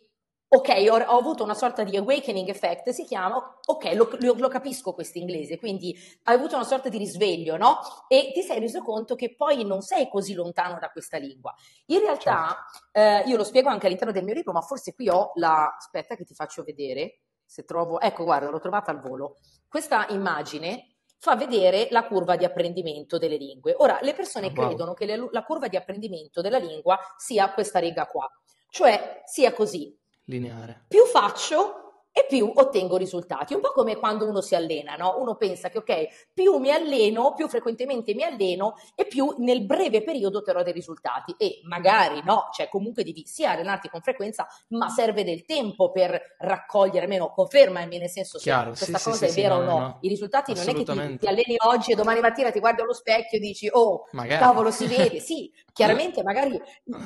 [0.48, 4.48] ok, ho, ho, avuto una sorta di awakening effect, si chiama, ok, lo, lo, lo
[4.48, 7.78] capisco questo inglese, quindi hai avuto una sorta di risveglio, no?
[8.08, 11.54] E ti sei reso conto che poi non sei così lontano da questa lingua.
[11.86, 12.98] In realtà, certo.
[12.98, 15.74] eh, io lo spiego anche all'interno del mio libro, ma forse qui ho la...
[15.76, 18.00] aspetta che ti faccio vedere, se trovo...
[18.00, 19.36] Ecco, guarda, l'ho trovata al volo.
[19.68, 23.74] Questa immagine fa vedere la curva di apprendimento delle lingue.
[23.78, 24.66] Ora, le persone wow.
[24.66, 28.30] credono che le, la curva di apprendimento della lingua sia questa riga qua,
[28.70, 29.96] cioè sia così.
[30.24, 30.84] Lineare.
[30.88, 31.85] Più faccio,
[32.16, 33.52] e più ottengo risultati.
[33.52, 35.16] Un po' come quando uno si allena, no?
[35.18, 40.02] Uno pensa che ok, più mi alleno, più frequentemente mi alleno e più nel breve
[40.02, 41.34] periodo otterrò dei risultati.
[41.36, 46.36] E magari no, cioè comunque devi sia allenarti con frequenza, ma serve del tempo per
[46.38, 49.64] raccogliere, almeno confermami nel senso Chiaro, se questa sì, cosa sì, è vera no, o
[49.64, 49.78] no.
[49.78, 49.98] no.
[50.00, 52.94] I risultati non è che ti, ti, alleni oggi e domani mattina ti guardi allo
[52.94, 54.40] specchio e dici oh, magari.
[54.40, 55.20] cavolo si vede.
[55.26, 56.58] Sì, chiaramente magari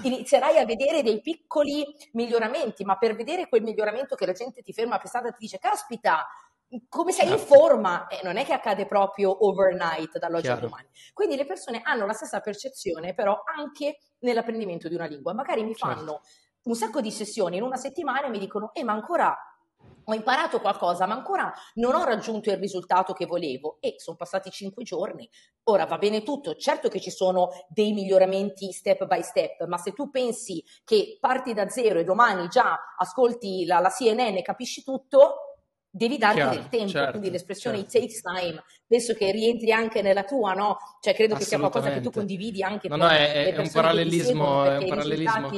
[0.02, 4.72] inizierai a vedere dei piccoli miglioramenti, ma per vedere quel miglioramento che la gente ti
[4.72, 6.26] ferma e ti dice caspita,
[6.88, 10.88] come sei in forma, eh, non è che accade proprio overnight dall'oggi al domani.
[11.12, 15.32] Quindi le persone hanno la stessa percezione, però anche nell'apprendimento di una lingua.
[15.32, 15.94] Magari mi certo.
[15.94, 16.68] fanno certo.
[16.68, 19.36] un sacco di sessioni in una settimana e mi dicono, eh, ma ancora
[20.04, 24.50] ho imparato qualcosa, ma ancora non ho raggiunto il risultato che volevo e sono passati
[24.50, 25.28] cinque giorni.
[25.64, 29.92] Ora va bene tutto, certo che ci sono dei miglioramenti step by step, ma se
[29.92, 34.82] tu pensi che parti da zero e domani già ascolti la, la CNN e capisci
[34.82, 35.50] tutto,
[35.90, 37.96] devi darti Chiaro, del tempo, certo, quindi l'espressione certo.
[37.96, 40.78] it takes time, penso che rientri anche nella tua, no?
[41.00, 44.64] Cioè credo che sia qualcosa che tu condividi anche no, no, è, è un parallelismo,
[44.64, 45.50] è un parallelismo.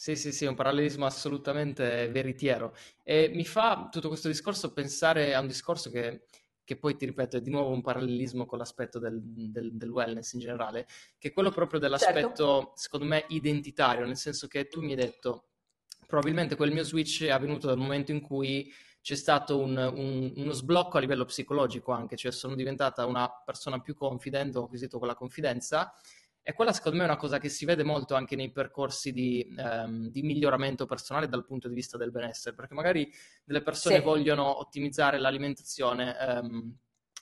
[0.00, 2.74] Sì, sì, sì, un parallelismo assolutamente veritiero.
[3.02, 6.22] E mi fa tutto questo discorso pensare a un discorso che,
[6.64, 10.32] che poi, ti ripeto, è di nuovo un parallelismo con l'aspetto del, del, del wellness
[10.32, 10.86] in generale,
[11.18, 12.72] che è quello proprio dell'aspetto, certo.
[12.76, 15.48] secondo me, identitario, nel senso che tu mi hai detto,
[16.06, 20.52] probabilmente quel mio switch è avvenuto dal momento in cui c'è stato un, un, uno
[20.52, 25.14] sblocco a livello psicologico anche, cioè sono diventata una persona più confidente, ho acquisito quella
[25.14, 25.92] confidenza
[26.42, 29.54] e quella secondo me è una cosa che si vede molto anche nei percorsi di,
[29.56, 33.10] um, di miglioramento personale dal punto di vista del benessere, perché magari
[33.44, 34.02] delle persone sì.
[34.02, 36.74] vogliono ottimizzare l'alimentazione, um,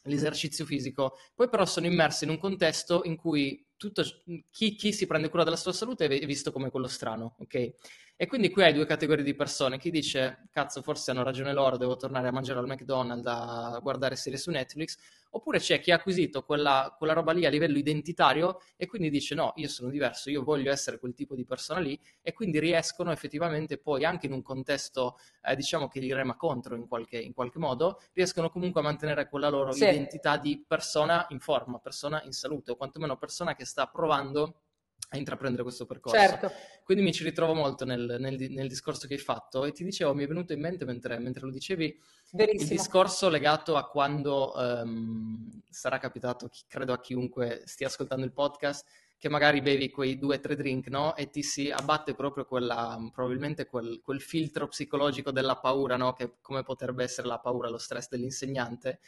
[0.04, 4.02] l'esercizio fisico, poi però sono immerse in un contesto in cui tutto,
[4.50, 7.74] chi, chi, si prende cura della sua salute è visto come quello strano, ok?
[8.20, 11.76] E quindi qui hai due categorie di persone, chi dice, cazzo, forse hanno ragione loro,
[11.76, 14.96] devo tornare a mangiare al McDonald's, a guardare serie su Netflix,
[15.30, 19.36] oppure c'è chi ha acquisito quella, quella, roba lì a livello identitario e quindi dice
[19.36, 21.96] no, io sono diverso, io voglio essere quel tipo di persona lì.
[22.20, 26.74] E quindi riescono effettivamente poi anche in un contesto eh, diciamo che gli rema contro
[26.74, 29.84] in qualche, in qualche, modo, riescono comunque a mantenere quella loro sì.
[29.84, 34.62] identità di persona in forma, persona in salute o quantomeno persona che sta provando
[35.10, 36.18] a intraprendere questo percorso.
[36.18, 36.52] Certo.
[36.84, 40.14] Quindi mi ci ritrovo molto nel, nel, nel, discorso che hai fatto e ti dicevo,
[40.14, 41.98] mi è venuto in mente mentre, mentre lo dicevi
[42.32, 42.62] Verissimo.
[42.62, 48.86] il discorso legato a quando um, sarà capitato, credo a chiunque stia ascoltando il podcast,
[49.16, 51.16] che magari bevi quei due o tre drink, no?
[51.16, 56.12] E ti si abbatte proprio quella, probabilmente quel, quel filtro psicologico della paura, no?
[56.12, 59.00] Che come potrebbe essere la paura, lo stress dell'insegnante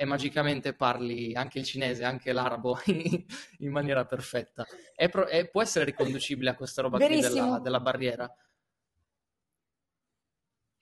[0.00, 4.64] e magicamente parli anche il cinese, anche l'arabo in maniera perfetta.
[4.94, 8.32] È pro- è, può essere riconducibile a questa roba della, della barriera?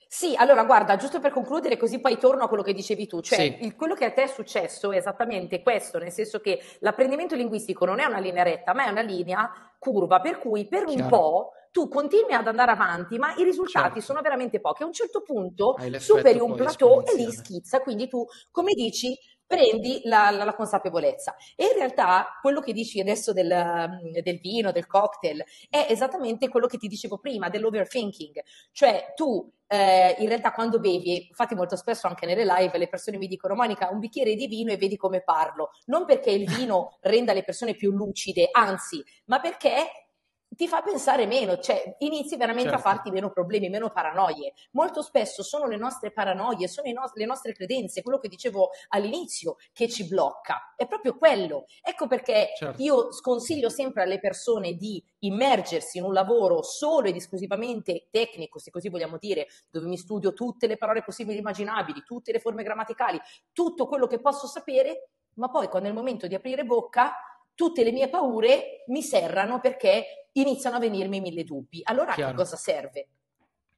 [0.07, 3.39] Sì, allora guarda, giusto per concludere, così poi torno a quello che dicevi tu, cioè
[3.39, 3.57] sì.
[3.65, 7.87] il, quello che a te è successo è esattamente questo, nel senso che l'apprendimento linguistico
[7.87, 9.51] non è una linea retta, ma è una linea
[9.91, 14.01] curva per cui per un po' tu continui ad andare avanti, ma i risultati certo.
[14.01, 14.83] sono veramente pochi.
[14.83, 19.15] A un certo punto superi un plateau e lì schizza, quindi tu, come dici,
[19.47, 21.37] prendi la, la, la, consapevolezza.
[21.55, 26.67] E in realtà quello che dici adesso del, del, vino, del cocktail, è esattamente quello
[26.67, 28.43] che ti dicevo prima, dell'overthinking.
[28.73, 33.19] Cioè tu eh, in realtà quando bevi, infatti molto spesso anche nelle live le persone
[33.19, 36.99] mi dicono Monica un bicchiere di vino e vedi come parlo, non perché il vino
[37.03, 40.06] renda le persone più lucide, anzi, ma perché
[40.49, 42.87] ti fa pensare meno, cioè inizi veramente certo.
[42.87, 44.55] a farti meno problemi, meno paranoie.
[44.73, 49.57] Molto spesso sono le nostre paranoie, sono no- le nostre credenze, quello che dicevo all'inizio,
[49.73, 50.75] che ci blocca.
[50.77, 51.67] È proprio quello.
[51.83, 52.83] Ecco perché certo.
[52.83, 58.71] io sconsiglio sempre alle persone di immergersi in un lavoro solo ed esclusivamente tecnico, se
[58.71, 62.63] così vogliamo dire, dove mi studio tutte le parole possibili e immaginabili, tutte le forme
[62.63, 63.21] grammaticali,
[63.53, 67.13] tutto quello che posso sapere, ma poi quando è il momento di aprire bocca
[67.55, 71.81] tutte le mie paure mi serrano perché iniziano a venirmi mille dubbi.
[71.85, 72.33] Allora Chiaro.
[72.33, 73.09] a cosa serve?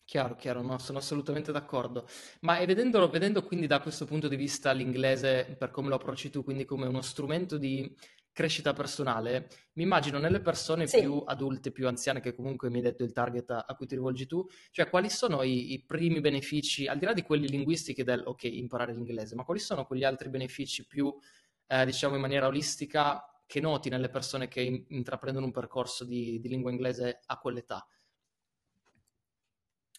[0.08, 2.08] Chiaro, chiaro, no, sono assolutamente d'accordo.
[2.40, 6.42] Ma vedendo, vedendo quindi da questo punto di vista l'inglese, per come lo approcci tu,
[6.42, 7.94] quindi come uno strumento di
[8.32, 11.00] crescita personale, mi immagino nelle persone sì.
[11.00, 13.96] più adulte, più anziane, che comunque mi hai detto il target a, a cui ti
[13.96, 18.02] rivolgi tu, cioè quali sono i, i, primi benefici, al di là di quelli linguistici
[18.02, 21.12] del, ok, imparare l'inglese, ma quali sono quegli altri benefici più,
[21.66, 26.38] eh, diciamo, in maniera olistica che noti nelle persone che in- intraprendono un percorso di,
[26.38, 27.84] di lingua inglese a quell'età?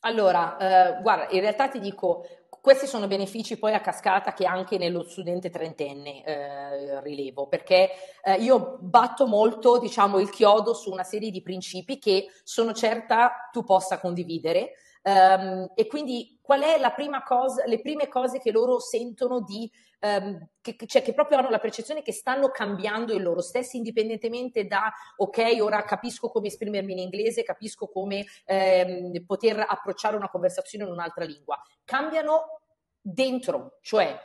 [0.02, 2.26] Allora, eh, guarda, in realtà ti dico,
[2.62, 7.90] questi sono benefici poi a cascata che anche nello studente trentenne eh, rilevo, perché
[8.24, 13.50] eh, io batto molto, diciamo, il chiodo su una serie di principi che sono certa
[13.52, 14.74] tu possa condividere.
[15.02, 19.72] Um, e quindi qual è la prima cosa, le prime cose che loro sentono di
[20.00, 24.66] ehm, che, cioè che proprio hanno la percezione che stanno cambiando in loro stessi, indipendentemente
[24.66, 30.86] da, ok, ora capisco come esprimermi in inglese, capisco come ehm, poter approcciare una conversazione
[30.86, 31.62] in un'altra lingua.
[31.84, 32.62] Cambiano
[33.02, 34.20] dentro, cioè,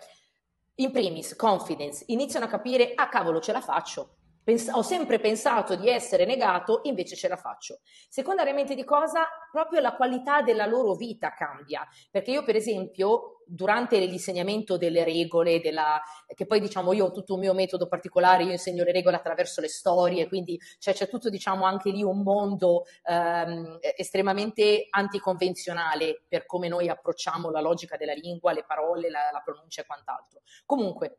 [0.76, 5.74] in primis, confidence, iniziano a capire, ah cavolo, ce la faccio, Pens- ho sempre pensato
[5.74, 7.80] di essere negato, invece ce la faccio.
[8.08, 9.26] Secondariamente di cosa?
[9.50, 15.60] Proprio la qualità della loro vita cambia, perché io per esempio durante l'insegnamento delle regole,
[15.60, 16.00] della,
[16.34, 19.60] che poi diciamo io ho tutto un mio metodo particolare, io insegno le regole attraverso
[19.60, 26.44] le storie, quindi cioè, c'è tutto diciamo anche lì un mondo ehm, estremamente anticonvenzionale per
[26.44, 30.42] come noi approcciamo la logica della lingua, le parole, la, la pronuncia e quant'altro.
[30.66, 31.18] Comunque,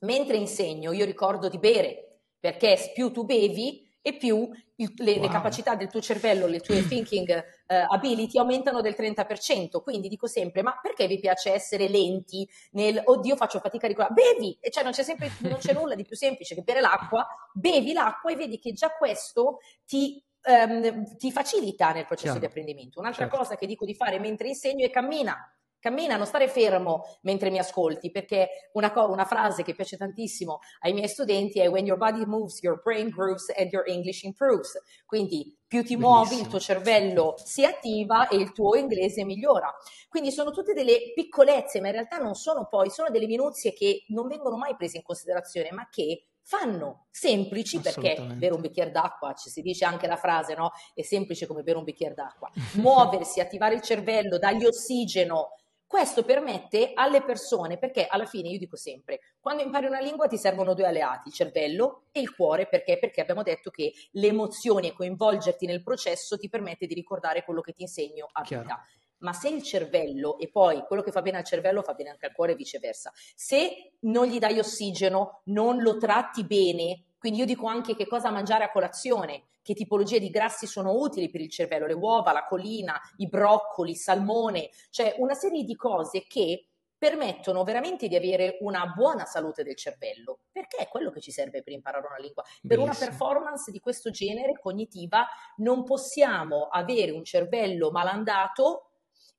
[0.00, 2.15] mentre insegno io ricordo di bere
[2.52, 5.22] perché più tu bevi e più il, le, wow.
[5.22, 9.82] le, capacità del tuo cervello, le tue thinking uh, ability aumentano del 30%.
[9.82, 14.14] Quindi dico sempre, ma perché vi piace essere lenti nel, oddio faccio fatica a ricordare,
[14.14, 17.26] bevi, e cioè non c'è, sempre, non c'è nulla di più semplice che bere l'acqua,
[17.52, 22.38] bevi l'acqua e vedi che già questo ti Um, ti facilita nel processo Chiaro.
[22.38, 23.00] di apprendimento.
[23.00, 23.36] Un'altra certo.
[23.36, 25.36] cosa che dico di fare mentre insegno è cammina.
[25.78, 30.58] Cammina, non stare fermo mentre mi ascolti, perché una, co- una, frase che piace tantissimo
[30.80, 34.76] ai miei studenti è When your body moves, your brain grooves and your English improves.
[35.04, 36.16] Quindi più ti Bellissimo.
[36.16, 39.72] muovi, il tuo cervello si attiva e il tuo inglese migliora.
[40.08, 44.04] Quindi sono tutte delle piccolezze, ma in realtà non sono poi, sono delle minuzie che
[44.08, 49.34] non vengono mai prese in considerazione, ma che fanno semplici perché bere un bicchiere d'acqua,
[49.34, 50.70] ci si dice anche la frase, no?
[50.94, 52.48] È semplice come bere un bicchiere d'acqua.
[52.74, 58.76] Muoversi, attivare il cervello, dargli ossigeno, questo permette alle persone, perché alla fine io dico
[58.76, 62.98] sempre, quando impari una lingua ti servono due alleati, il cervello e il cuore, perché?
[62.98, 67.60] Perché abbiamo detto che le emozioni e coinvolgerti nel processo ti permette di ricordare quello
[67.60, 68.62] che ti insegno a vita.
[68.62, 68.80] Chiaro.
[69.18, 72.26] Ma se il cervello, e poi quello che fa bene al cervello fa bene anche
[72.26, 77.52] al cuore e viceversa, se non gli dai ossigeno, non lo tratti bene, quindi io
[77.52, 81.50] dico anche che cosa mangiare a colazione, che tipologie di grassi sono utili per il
[81.50, 86.68] cervello, le uova, la colina, i broccoli, il salmone, cioè una serie di cose che
[86.96, 91.64] permettono veramente di avere una buona salute del cervello, perché è quello che ci serve
[91.64, 92.44] per imparare una lingua.
[92.44, 92.84] Per Bellissimo.
[92.84, 98.90] una performance di questo genere cognitiva non possiamo avere un cervello malandato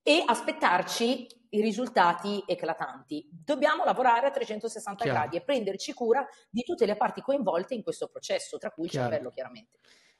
[0.04, 3.28] e aspettarci i risultati eclatanti.
[3.30, 5.20] Dobbiamo lavorare a 360 Chiaro.
[5.20, 8.92] gradi e prenderci cura di tutte le parti coinvolte in questo processo, tra cui il
[8.92, 9.10] Chiaro.
[9.10, 9.78] cervello chiaramente.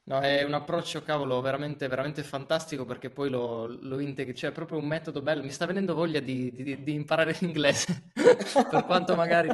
[0.08, 4.54] No, è un approccio, cavolo, veramente, veramente fantastico perché poi lo, lo integri, cioè è
[4.54, 5.44] proprio un metodo bello.
[5.44, 9.50] Mi sta venendo voglia di, di, di imparare l'inglese, per quanto magari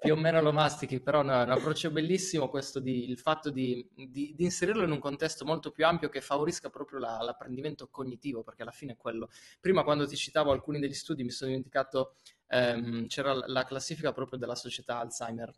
[0.00, 3.50] più o meno lo mastichi, però no, è un approccio bellissimo questo di, il fatto
[3.50, 7.88] di, di, di, inserirlo in un contesto molto più ampio che favorisca proprio la, l'apprendimento
[7.88, 9.28] cognitivo, perché alla fine è quello.
[9.60, 12.14] Prima quando ti citavo alcuni degli studi mi sono dimenticato,
[12.48, 15.52] ehm, c'era la classifica proprio della società Alzheimer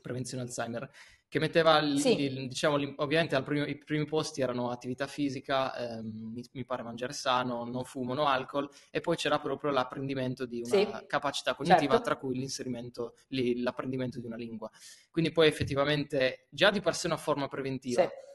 [0.00, 0.88] prevenzione Alzheimer,
[1.28, 2.22] che metteva, sì.
[2.22, 7.12] il, diciamo, ovviamente primo, i primi posti erano attività fisica, ehm, mi, mi, pare mangiare
[7.12, 11.06] sano, non fumo, no alcol, e poi c'era proprio l'apprendimento di una sì.
[11.06, 12.04] capacità cognitiva, certo.
[12.04, 14.70] tra cui l'inserimento, l'apprendimento di una lingua.
[15.10, 18.02] Quindi poi effettivamente già di per sé una forma preventiva.
[18.02, 18.26] Sì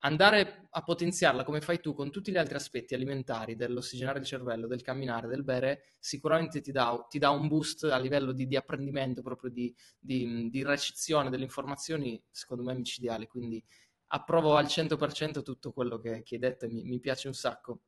[0.00, 4.66] andare a potenziarla come fai tu con tutti gli altri aspetti alimentari, dell'ossigenare il cervello,
[4.66, 8.56] del camminare, del bere, sicuramente ti dà, ti dà un boost a livello di, di
[8.56, 13.26] apprendimento, proprio di, di, di, recezione delle informazioni, secondo me micidiale.
[13.26, 13.62] Quindi
[14.08, 17.80] approvo al 100% tutto quello che, che hai detto e mi, mi piace un sacco.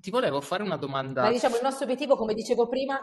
[0.00, 1.22] Ti volevo fare una domanda.
[1.22, 2.98] Ma diciamo, il nostro obiettivo, come dicevo prima,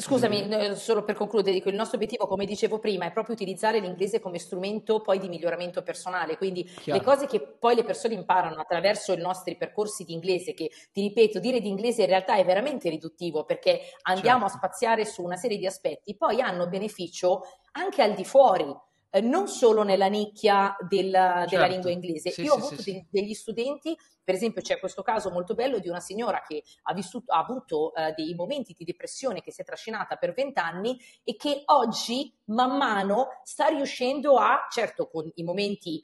[0.00, 0.72] Scusami, mm.
[0.74, 4.38] solo per concludere, dico, il nostro obiettivo, come dicevo prima, è proprio utilizzare l'inglese come
[4.38, 7.00] strumento poi di miglioramento personale, quindi Chiaro.
[7.00, 11.00] le cose che poi le persone imparano attraverso i nostri percorsi di inglese, che ti
[11.00, 14.54] ripeto, dire di inglese in realtà è veramente riduttivo perché andiamo certo.
[14.54, 17.40] a spaziare su una serie di aspetti, poi hanno beneficio
[17.72, 18.72] anche al di fuori
[19.10, 21.50] eh, non solo nella nicchia del, certo.
[21.50, 22.30] della lingua inglese.
[22.30, 25.54] Sì, Io sì, ho avuto sì, de- degli studenti, per esempio c'è questo caso molto
[25.54, 29.52] bello di una signora che ha, vissuto, ha avuto uh, dei momenti di depressione che
[29.52, 35.30] si è trascinata per vent'anni e che oggi man mano sta riuscendo a, certo con
[35.34, 36.02] i momenti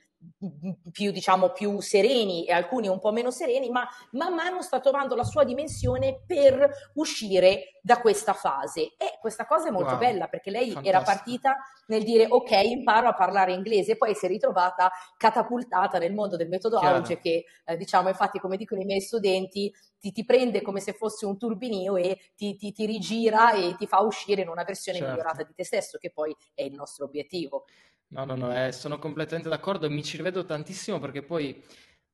[0.91, 5.15] più, diciamo, più sereni e alcuni un po' meno sereni, ma man mano sta trovando
[5.15, 8.95] la sua dimensione per uscire da questa fase.
[8.97, 10.89] E questa cosa è molto wow, bella perché lei fantastico.
[10.89, 11.57] era partita
[11.87, 16.49] nel dire ok, imparo a parlare inglese, poi si è ritrovata catapultata nel mondo del
[16.49, 16.97] metodo Chiaro.
[16.97, 20.93] Auge che, eh, diciamo, infatti, come dicono i miei studenti, ti, ti, prende come se
[20.93, 24.99] fosse un turbinio e ti, ti, ti, rigira e ti fa uscire in una versione
[24.99, 25.13] certo.
[25.13, 27.65] migliorata di te stesso, che poi è il nostro obiettivo.
[28.15, 31.61] No, no, no, eh, sono completamente d'accordo e mi ci rivedo tantissimo perché poi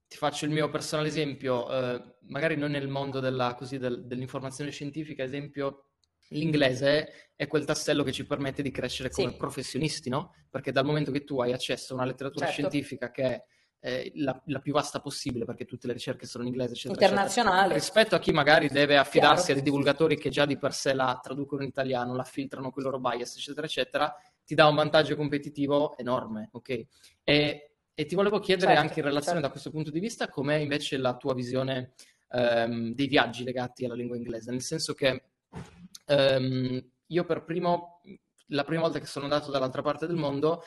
[0.09, 4.71] ti faccio il mio personale esempio, eh, magari non nel mondo della, così, del, dell'informazione
[4.71, 5.91] scientifica, esempio,
[6.31, 9.37] l'inglese è quel tassello che ci permette di crescere come sì.
[9.37, 10.35] professionisti, no?
[10.49, 12.61] Perché dal momento che tu hai accesso a una letteratura certo.
[12.61, 13.45] scientifica che è
[13.81, 17.75] eh, la, la, più vasta possibile, perché tutte le ricerche sono in inglese, eccetera, internazionale.
[17.75, 17.79] Eccetera.
[17.79, 19.53] Rispetto a chi magari deve affidarsi Chiaro.
[19.53, 22.83] a dei divulgatori che già di per sé la traducono in italiano, la filtrano con
[22.83, 24.15] i loro bias, eccetera, eccetera,
[24.51, 26.87] ti dà un vantaggio competitivo enorme, ok?
[27.23, 29.47] E, e ti volevo chiedere certo, anche in relazione certo.
[29.47, 31.93] da questo punto di vista com'è invece la tua visione
[32.33, 35.23] ehm, dei viaggi legati alla lingua inglese, nel senso che
[36.05, 38.01] ehm, io per primo,
[38.47, 40.65] la prima volta che sono andato dall'altra parte del mondo,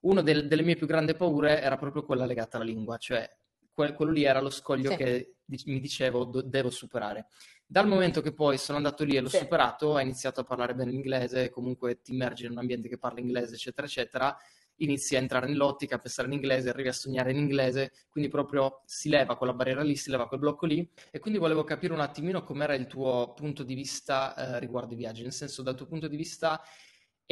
[0.00, 3.26] una del, delle mie più grandi paure era proprio quella legata alla lingua, cioè
[3.72, 4.96] que- quello lì era lo scoglio sì.
[4.96, 7.28] che mi dicevo do- devo superare.
[7.72, 9.38] Dal momento che poi sono andato lì e l'ho sì.
[9.38, 13.20] superato, ho iniziato a parlare bene l'inglese, comunque ti immergi in un ambiente che parla
[13.20, 14.36] inglese, eccetera, eccetera,
[14.76, 18.82] inizi a entrare nell'ottica, a pensare in inglese, arrivi a sognare in inglese, quindi proprio
[18.84, 22.00] si leva quella barriera lì, si leva quel blocco lì e quindi volevo capire un
[22.00, 25.86] attimino com'era il tuo punto di vista eh, riguardo i viaggi, nel senso dal tuo
[25.86, 26.60] punto di vista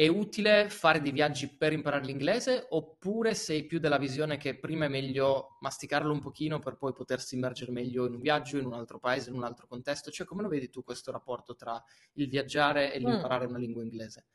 [0.01, 4.85] è utile fare dei viaggi per imparare l'inglese oppure sei più della visione che prima
[4.85, 8.73] è meglio masticarlo un pochino per poi potersi immergere meglio in un viaggio, in un
[8.73, 10.09] altro paese, in un altro contesto?
[10.09, 11.79] Cioè come lo vedi tu questo rapporto tra
[12.13, 13.05] il viaggiare e mm.
[13.05, 13.49] l'imparare mm.
[13.49, 14.25] una lingua inglese?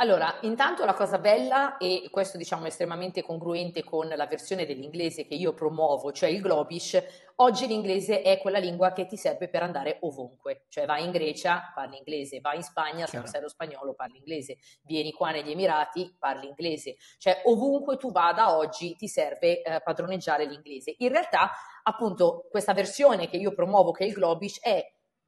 [0.00, 5.26] Allora, intanto la cosa bella, e questo diciamo è estremamente congruente con la versione dell'inglese
[5.26, 9.62] che io promuovo, cioè il Globish, oggi l'inglese è quella lingua che ti serve per
[9.62, 13.48] andare ovunque, cioè vai in Grecia, parli inglese, vai in Spagna, se non sei lo
[13.50, 19.06] spagnolo, parli inglese, vieni qua negli Emirati, parli inglese, cioè ovunque tu vada oggi ti
[19.06, 20.94] serve eh, padroneggiare l'inglese.
[20.96, 21.50] In realtà,
[21.82, 24.82] appunto, questa versione che io promuovo, che è il Globish, è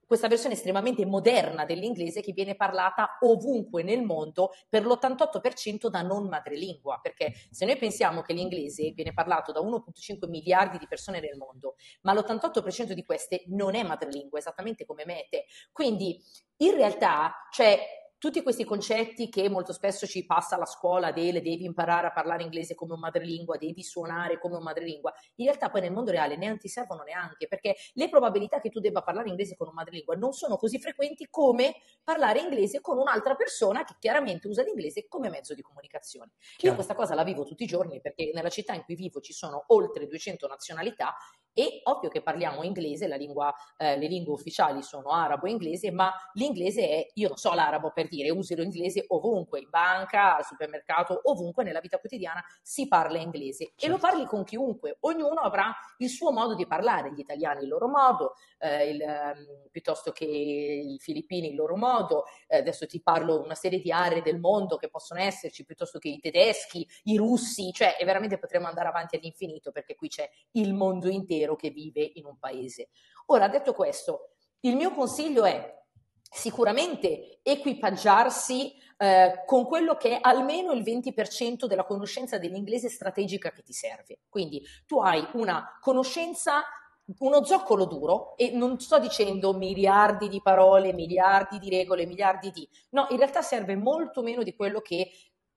[0.07, 6.29] questa versione estremamente moderna dell'inglese che viene parlata ovunque nel mondo per l'88% da non
[6.29, 11.37] madrelingua, perché se noi pensiamo che l'inglese viene parlato da 1.5 miliardi di persone nel
[11.37, 15.45] mondo, ma l'88% di queste non è madrelingua, esattamente come me e te.
[15.73, 16.21] Quindi
[16.59, 21.65] in realtà, cioè, tutti questi concetti che molto spesso ci passa alla scuola del devi
[21.65, 25.81] imparare a parlare inglese come un madrelingua, devi suonare come un madrelingua, in realtà poi
[25.81, 29.57] nel mondo reale neanche ti servono neanche, perché le probabilità che tu debba parlare inglese
[29.57, 34.47] con un madrelingua non sono così frequenti come parlare inglese con un'altra persona che chiaramente
[34.47, 36.35] usa l'inglese come mezzo di comunicazione.
[36.59, 36.69] Chiaro.
[36.69, 39.33] Io questa cosa la vivo tutti i giorni perché nella città in cui vivo ci
[39.33, 41.17] sono oltre 200 nazionalità
[41.55, 46.13] e ovvio che parliamo inglese, lingua, eh, le lingue ufficiali sono arabo e inglese, ma
[46.35, 51.21] l'inglese è, io non so l'arabo per dire, usi l'inglese ovunque, in banca, al supermercato,
[51.25, 53.85] ovunque nella vita quotidiana si parla inglese certo.
[53.85, 54.07] e lo certo.
[54.07, 58.35] parli con chiunque, ognuno avrà il suo modo di parlare, gli italiani il loro modo,
[58.59, 63.55] eh, il, um, piuttosto che i filippini il loro modo, eh, adesso ti parlo una
[63.55, 67.97] serie di aree del mondo che possono esserci, piuttosto che i tedeschi, i russi, cioè
[68.05, 72.27] veramente potremmo andare avanti all'infinito perché qui c'è il mondo intero intero che vive in
[72.27, 72.89] un paese.
[73.27, 75.81] Ora, detto questo, il mio consiglio è
[76.23, 83.63] sicuramente equipaggiarsi eh, con quello che è almeno il 20% della conoscenza dell'inglese strategica che
[83.63, 84.21] ti serve.
[84.29, 86.63] Quindi tu hai una conoscenza
[87.19, 92.67] uno zoccolo duro e non sto dicendo miliardi di parole, miliardi di regole, miliardi di...
[92.91, 95.11] No, in realtà serve molto meno di quello che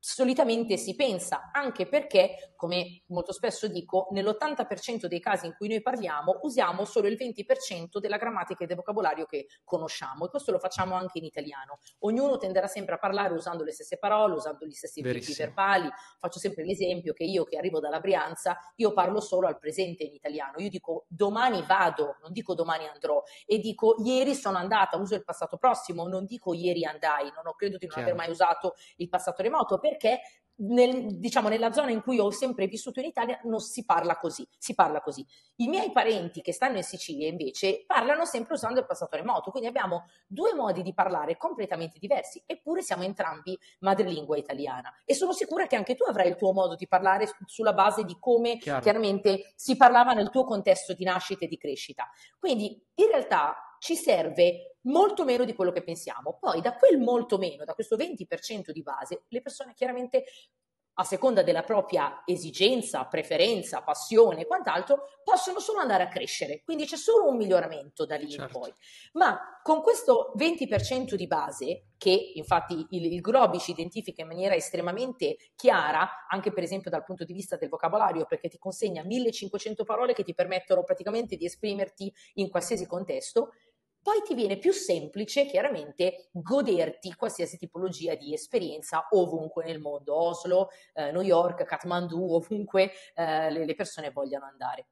[0.05, 5.81] solitamente si pensa, anche perché, come molto spesso dico, nell'80% dei casi in cui noi
[5.81, 10.59] parliamo usiamo solo il 20% della grammatica e del vocabolario che conosciamo e questo lo
[10.59, 11.79] facciamo anche in italiano.
[12.01, 15.89] Ognuno tenderà sempre a parlare usando le stesse parole, usando gli stessi tipi verbali.
[16.19, 20.13] Faccio sempre l'esempio che io che arrivo dalla Brianza, io parlo solo al presente in
[20.13, 20.59] italiano.
[20.59, 25.23] Io dico domani vado, non dico domani andrò e dico ieri sono andata, uso il
[25.23, 28.11] passato prossimo, non dico ieri andai, non ho credo di non Chiaro.
[28.11, 29.93] aver mai usato il passato remoto perché
[30.57, 34.47] nel, diciamo, nella zona in cui ho sempre vissuto in Italia non si parla così,
[34.57, 35.25] si parla così.
[35.57, 39.67] I miei parenti che stanno in Sicilia invece parlano sempre usando il passato remoto, quindi
[39.67, 45.67] abbiamo due modi di parlare completamente diversi, eppure siamo entrambi madrelingua italiana e sono sicura
[45.67, 48.81] che anche tu avrai il tuo modo di parlare sulla base di come Chiaro.
[48.81, 52.09] chiaramente si parlava nel tuo contesto di nascita e di crescita.
[52.39, 56.39] Quindi in realtà ci serve molto meno di quello che pensiamo.
[56.39, 60.23] Poi da quel molto meno, da questo 20% di base, le persone chiaramente
[60.97, 66.61] a seconda della propria esigenza, preferenza, passione e quant'altro, possono solo andare a crescere.
[66.63, 68.43] Quindi c'è solo un miglioramento da lì certo.
[68.43, 68.73] in poi.
[69.13, 75.35] Ma con questo 20% di base, che infatti il, il Grobish identifica in maniera estremamente
[75.55, 80.13] chiara, anche per esempio dal punto di vista del vocabolario, perché ti consegna 1500 parole
[80.13, 83.51] che ti permettono praticamente di esprimerti in qualsiasi contesto,
[84.05, 90.69] poi ti viene più semplice chiaramente goderti qualsiasi tipologia di esperienza ovunque nel mondo, Oslo,
[90.93, 94.85] eh, New York, Kathmandu, ovunque eh, le, le, persone vogliano andare.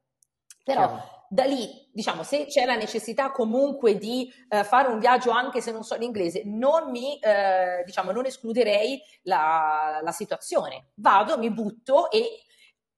[0.64, 1.26] Però Chiaro.
[1.28, 5.70] da lì, diciamo, se c'è la necessità comunque di eh, fare un viaggio anche se
[5.70, 10.86] non so l'inglese, non mi, eh, diciamo, non escluderei la, la situazione.
[10.94, 12.42] Vado, mi butto e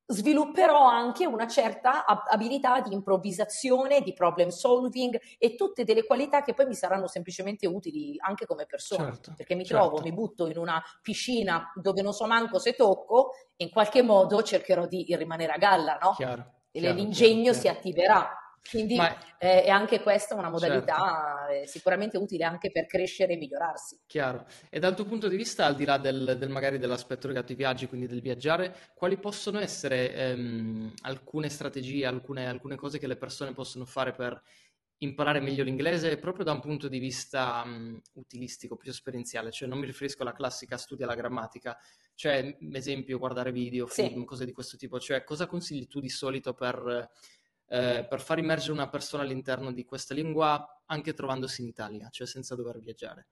[0.07, 6.55] svilupperò anche una certa abilità di improvvisazione, di problem solving e tutte delle qualità che
[6.55, 9.89] poi mi saranno semplicemente utili anche come persona, certo, perché mi certo.
[9.89, 14.43] trovo, mi butto in una piscina dove non so manco se tocco, in qualche modo
[14.43, 16.13] cercherò di rimanere a galla, no?
[16.13, 19.17] Chiaro, e chiaro, l'ingegno chiaro, si attiverà quindi Ma...
[19.39, 21.71] eh, è anche questa una modalità certo.
[21.71, 24.01] sicuramente utile anche per crescere e migliorarsi.
[24.07, 24.47] Chiaro.
[24.71, 27.59] E dal tuo punto di vista, al di là del, del magari dell'aspetto legato ai
[27.59, 33.17] viaggi, quindi del viaggiare, quali possono essere ehm, alcune strategie, alcune, alcune cose che le
[33.17, 34.43] persone possono fare per
[34.99, 39.79] imparare meglio l'inglese proprio da un punto di vista um, utilistico, più esperienziale, cioè non
[39.79, 41.77] mi riferisco alla classica studia la grammatica,
[42.15, 44.25] cioè esempio guardare video, film, sì.
[44.25, 47.11] cose di questo tipo, cioè cosa consigli tu di solito per
[47.69, 52.27] eh, per far immergere una persona all'interno di questa lingua anche trovandosi in Italia, cioè
[52.27, 53.27] senza dover viaggiare.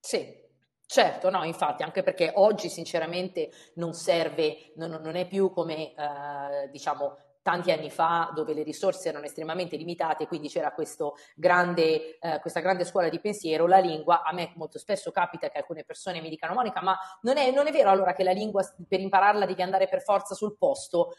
[0.00, 0.50] Sì,
[0.92, 6.68] Certo, no, infatti, anche perché oggi sinceramente non serve, non, non è più come eh,
[6.70, 10.72] diciamo tanti anni fa dove le risorse erano estremamente limitate, quindi c'era
[11.34, 15.58] grande, eh, questa grande scuola di pensiero, la lingua, a me molto spesso capita che
[15.58, 18.62] alcune persone mi dicano Monica, ma non è, non è vero allora che la lingua
[18.86, 21.16] per impararla devi andare per forza sul posto?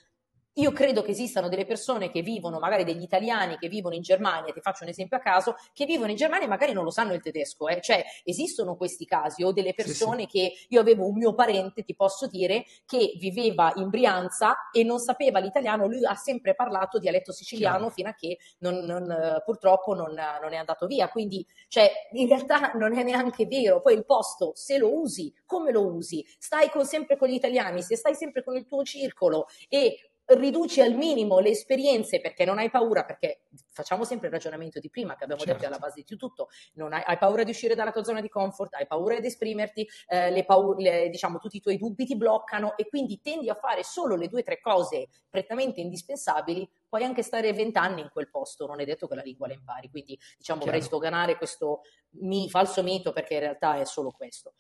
[0.58, 4.54] Io credo che esistano delle persone che vivono, magari degli italiani che vivono in Germania,
[4.54, 7.14] ti faccio un esempio a caso, che vivono in Germania e magari non lo sanno
[7.14, 7.82] il tedesco, eh?
[7.82, 10.38] cioè esistono questi casi o delle persone sì, sì.
[10.38, 15.00] che io avevo un mio parente, ti posso dire, che viveva in Brianza e non
[15.00, 17.94] sapeva l'italiano, lui ha sempre parlato dialetto siciliano Chiaro.
[17.94, 22.74] fino a che non, non, purtroppo non, non, è andato via, quindi cioè, in realtà
[22.76, 26.24] non è neanche vero, poi il posto se lo usi, come lo usi?
[26.38, 30.82] Stai con, sempre con gli italiani, se stai sempre con il tuo circolo e riduci
[30.82, 35.16] al minimo le esperienze perché non hai paura, perché facciamo sempre il ragionamento di prima
[35.16, 35.60] che abbiamo certo.
[35.60, 38.30] detto alla base di tutto, non hai, hai, paura di uscire dalla tua zona di
[38.30, 42.16] comfort, hai paura di esprimerti, eh, le paure, le, diciamo tutti i tuoi dubbi ti
[42.16, 47.04] bloccano e quindi tendi a fare solo le due o tre cose prettamente indispensabili, puoi
[47.04, 50.18] anche stare vent'anni in quel posto, non è detto che la lingua la impari, quindi
[50.38, 50.66] diciamo Chiaro.
[50.66, 51.82] vorrei stoganare questo
[52.16, 54.54] mi, falso mito perché in realtà è solo questo.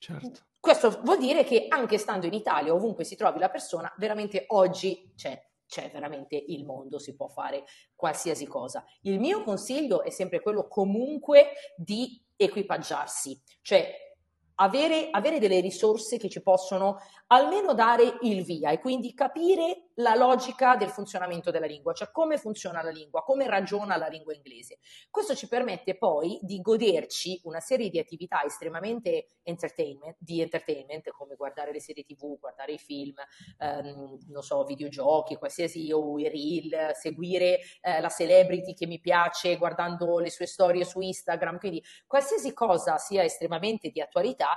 [0.00, 0.40] Certo.
[0.58, 5.12] Questo vuol dire che anche stando in Italia, ovunque si trovi la persona, veramente oggi
[5.14, 8.84] c'è, c'è veramente il mondo, si può fare qualsiasi cosa.
[9.02, 14.09] Il mio consiglio è sempre quello comunque di equipaggiarsi, cioè
[14.60, 16.98] avere, avere delle risorse che ci possono
[17.28, 22.38] almeno dare il via e quindi capire la logica del funzionamento della lingua, cioè come
[22.38, 24.78] funziona la lingua, come ragiona la lingua inglese.
[25.10, 31.36] Questo ci permette poi di goderci una serie di attività estremamente entertainment, di entertainment, come
[31.36, 33.14] guardare le serie tv, guardare i film,
[33.58, 39.56] ehm, non so, videogiochi, qualsiasi o i reel, seguire eh, la celebrity che mi piace
[39.56, 44.49] guardando le sue storie su Instagram, quindi qualsiasi cosa sia estremamente di attualità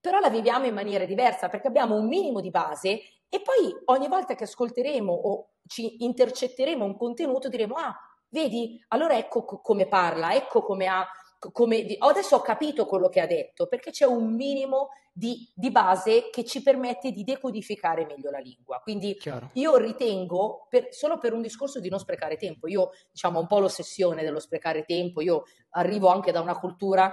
[0.00, 4.08] però la viviamo in maniera diversa perché abbiamo un minimo di base e poi ogni
[4.08, 7.94] volta che ascolteremo o ci intercetteremo un contenuto diremo ah,
[8.28, 11.06] vedi, allora ecco co- come parla, ecco come ha
[11.52, 16.30] come, adesso ho capito quello che ha detto, perché c'è un minimo di, di, base
[16.30, 18.80] che ci permette di decodificare meglio la lingua.
[18.80, 19.50] Quindi Chiaro.
[19.54, 23.60] io ritengo, per, solo per un discorso di non sprecare tempo, io diciamo un po'
[23.60, 27.12] l'ossessione dello sprecare tempo, io arrivo anche da una cultura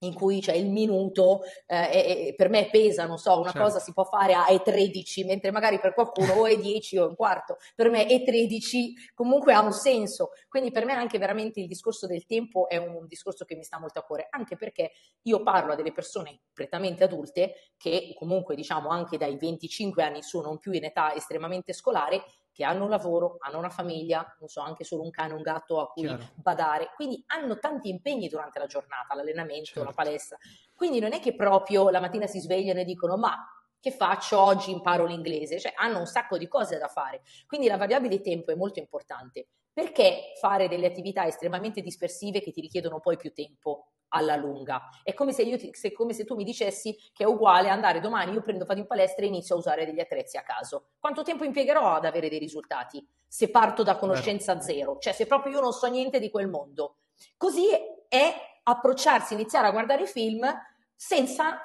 [0.00, 3.60] in cui c'è il minuto, eh, e, per me pesa, non so, una certo.
[3.60, 7.56] cosa si può fare a E13, mentre magari per qualcuno o E10 o un quarto,
[7.74, 12.26] per me E13 comunque ha un senso, quindi per me anche veramente il discorso del
[12.26, 14.92] tempo è un discorso che mi sta molto a cuore, anche perché
[15.22, 20.40] io parlo a delle persone prettamente adulte che comunque diciamo anche dai 25 anni su,
[20.40, 22.22] non più in età estremamente scolare,
[22.56, 25.78] che hanno un lavoro, hanno una famiglia, non so, anche solo un cane, un gatto
[25.78, 26.24] a cui Chiaro.
[26.36, 29.84] badare, quindi hanno tanti impegni durante la giornata, l'allenamento, certo.
[29.84, 30.38] la palestra.
[30.74, 33.46] Quindi non è che proprio la mattina si svegliano e dicono ma
[33.78, 37.20] che faccio oggi imparo l'inglese, cioè hanno un sacco di cose da fare.
[37.46, 39.48] Quindi la variabile tempo è molto importante.
[39.70, 43.95] Perché fare delle attività estremamente dispersive che ti richiedono poi più tempo?
[44.08, 44.88] Alla lunga.
[45.02, 48.00] È come se, io ti, se, come se tu mi dicessi che è uguale andare
[48.00, 50.90] domani, io prendo, vado in palestra e inizio a usare degli attrezzi a caso.
[50.98, 54.62] Quanto tempo impiegherò ad avere dei risultati se parto da conoscenza Beh.
[54.62, 54.98] zero?
[54.98, 56.96] Cioè se proprio io non so niente di quel mondo.
[57.36, 57.66] Così
[58.08, 60.46] è approcciarsi, iniziare a guardare film
[60.94, 61.60] senza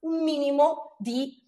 [0.00, 1.44] un minimo di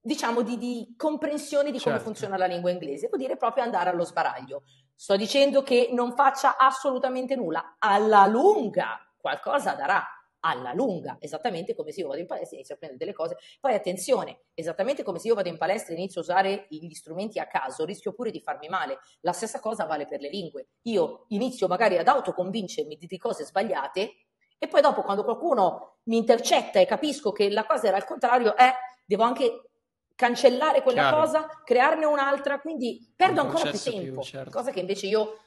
[0.00, 2.04] diciamo di, di comprensione di come certo.
[2.04, 4.62] funziona la lingua inglese, vuol dire proprio andare allo sbaraglio.
[4.94, 10.04] Sto dicendo che non faccia assolutamente nulla, alla lunga qualcosa darà
[10.40, 13.36] alla lunga, esattamente come se io vado in palestra e inizio a prendere delle cose.
[13.60, 17.38] Poi attenzione, esattamente come se io vado in palestra e inizio a usare gli strumenti
[17.38, 18.98] a caso, rischio pure di farmi male.
[19.20, 20.68] La stessa cosa vale per le lingue.
[20.82, 24.12] Io inizio magari ad autoconvincermi di cose sbagliate
[24.58, 28.56] e poi dopo quando qualcuno mi intercetta e capisco che la cosa era al contrario,
[28.56, 28.72] eh,
[29.04, 29.62] devo anche
[30.14, 31.20] cancellare quella Chiaro.
[31.20, 34.50] cosa, crearne un'altra, quindi perdo ancora più tempo, più, certo.
[34.50, 35.38] cosa che invece io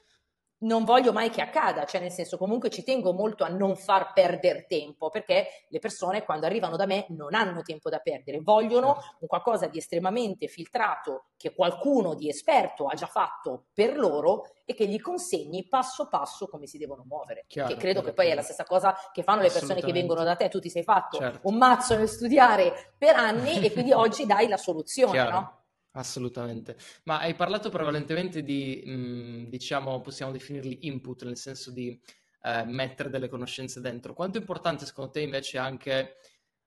[0.62, 4.14] non voglio mai che accada, cioè nel senso comunque ci tengo molto a non far
[4.14, 8.94] perdere tempo, perché le persone quando arrivano da me non hanno tempo da perdere, vogliono
[8.96, 9.18] certo.
[9.22, 14.74] un qualcosa di estremamente filtrato che qualcuno di esperto ha già fatto per loro e
[14.74, 17.46] che gli consegni passo passo come si devono muovere.
[17.48, 18.40] Chiaro, che credo chiaro, che poi chiaro.
[18.40, 20.84] è la stessa cosa che fanno le persone che vengono da te, tu ti sei
[20.84, 21.48] fatto certo.
[21.48, 25.61] un mazzo nel studiare per anni e quindi oggi dai la soluzione, no?
[25.94, 26.78] Assolutamente.
[27.04, 32.00] Ma hai parlato prevalentemente di, mh, mm, diciamo, possiamo definirli input, nel senso di
[32.44, 34.14] eh, mettere delle conoscenze dentro.
[34.14, 36.18] Quanto è importante secondo te invece anche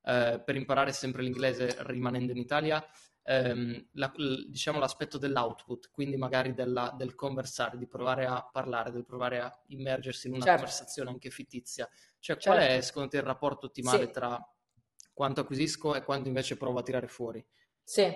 [0.03, 2.85] eh, per imparare sempre l'inglese rimanendo in Italia,
[3.23, 8.91] ehm, la, l- diciamo l'aspetto dell'output, quindi magari della, del conversare, di provare a parlare,
[8.91, 10.61] del provare a immergersi in una certo.
[10.61, 11.89] conversazione anche fittizia.
[12.19, 12.51] Cioè, certo.
[12.51, 12.87] qual è certo.
[12.87, 14.11] secondo te il rapporto ottimale sì.
[14.11, 14.55] tra
[15.15, 17.45] quanto acquisisco e quanto invece provo a tirare fuori?
[17.83, 18.13] Sì,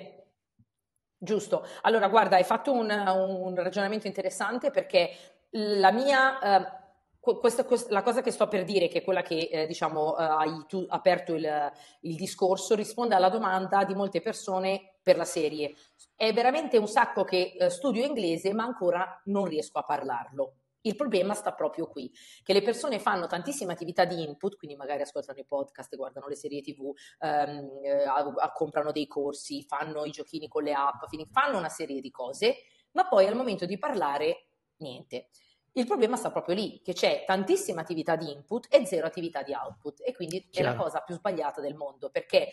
[1.18, 1.66] Giusto.
[1.82, 5.10] Allora, guarda, hai fatto un, un ragionamento interessante perché
[5.50, 6.38] la mia...
[6.38, 6.76] Eh,
[7.20, 10.22] questa, questa, la cosa che sto per dire, che è quella che eh, diciamo eh,
[10.22, 15.74] hai tu aperto il, il, discorso, risponde alla domanda di molte persone per la serie.
[16.14, 20.54] È veramente un sacco che eh, studio inglese, ma ancora non riesco a parlarlo.
[20.82, 22.10] Il problema sta proprio qui,
[22.42, 26.36] che le persone fanno tantissime attività di input, quindi magari ascoltano i podcast, guardano le
[26.36, 31.68] serie tv, ehm, eh, comprano dei corsi, fanno i giochini con le app, fanno una
[31.68, 32.56] serie di cose,
[32.92, 35.28] ma poi al momento di parlare niente.
[35.72, 39.52] Il problema sta proprio lì, che c'è tantissima attività di input e zero attività di
[39.52, 40.70] output e quindi Chiaro.
[40.70, 42.50] è la cosa più sbagliata del mondo perché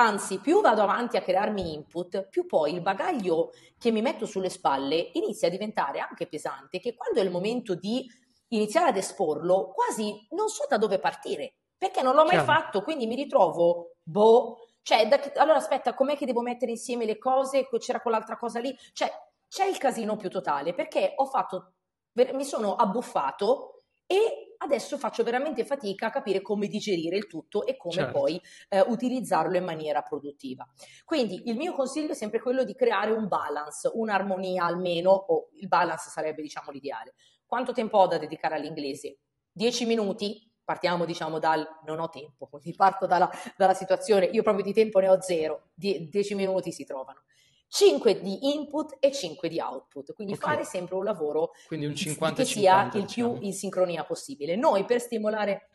[0.00, 4.48] Anzi, più vado avanti a crearmi input, più poi il bagaglio che mi metto sulle
[4.48, 8.10] spalle inizia a diventare anche pesante, che quando è il momento di
[8.48, 12.44] iniziare ad esporlo, quasi non so da dove partire, perché non l'ho mai Chiaro.
[12.46, 17.18] fatto, quindi mi ritrovo, boh, cioè, da, allora aspetta, com'è che devo mettere insieme le
[17.18, 17.68] cose?
[17.78, 18.74] C'era quell'altra cosa lì?
[18.94, 19.12] Cioè,
[19.48, 21.74] c'è il casino più totale, perché ho fatto,
[22.14, 27.76] mi sono abbuffato e adesso faccio veramente fatica a capire come digerire il tutto e
[27.76, 28.18] come certo.
[28.18, 30.66] poi eh, utilizzarlo in maniera produttiva.
[31.04, 35.68] Quindi il mio consiglio è sempre quello di creare un balance, un'armonia almeno, o il
[35.68, 37.14] balance sarebbe diciamo l'ideale.
[37.46, 39.18] Quanto tempo ho da dedicare all'inglese?
[39.52, 40.48] 10 minuti?
[40.62, 45.00] Partiamo diciamo dal non ho tempo, quindi parto dalla, dalla situazione, io proprio di tempo
[45.00, 47.22] ne ho zero, 10 minuti si trovano.
[47.70, 50.50] 5 di input e 5 di output, quindi okay.
[50.50, 51.52] fare sempre un lavoro
[51.86, 53.32] un 50, che sia 50, il diciamo.
[53.34, 54.56] più in sincronia possibile.
[54.56, 55.68] Noi per stimolare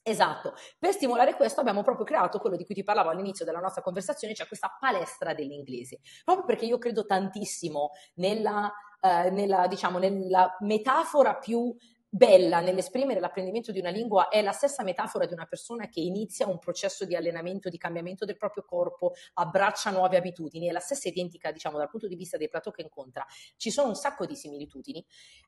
[0.00, 3.82] Esatto, per stimolare questo abbiamo proprio creato quello di cui ti parlavo all'inizio della nostra
[3.82, 8.72] conversazione, cioè questa palestra dell'inglese, proprio perché io credo tantissimo nella,
[9.02, 11.76] eh, nella, diciamo, nella metafora più
[12.18, 16.46] bella nell'esprimere l'apprendimento di una lingua è la stessa metafora di una persona che inizia
[16.46, 21.08] un processo di allenamento, di cambiamento del proprio corpo, abbraccia nuove abitudini, è la stessa
[21.08, 23.24] identica, diciamo, dal punto di vista dei plateau che incontra.
[23.56, 25.02] Ci sono un sacco di similitudini.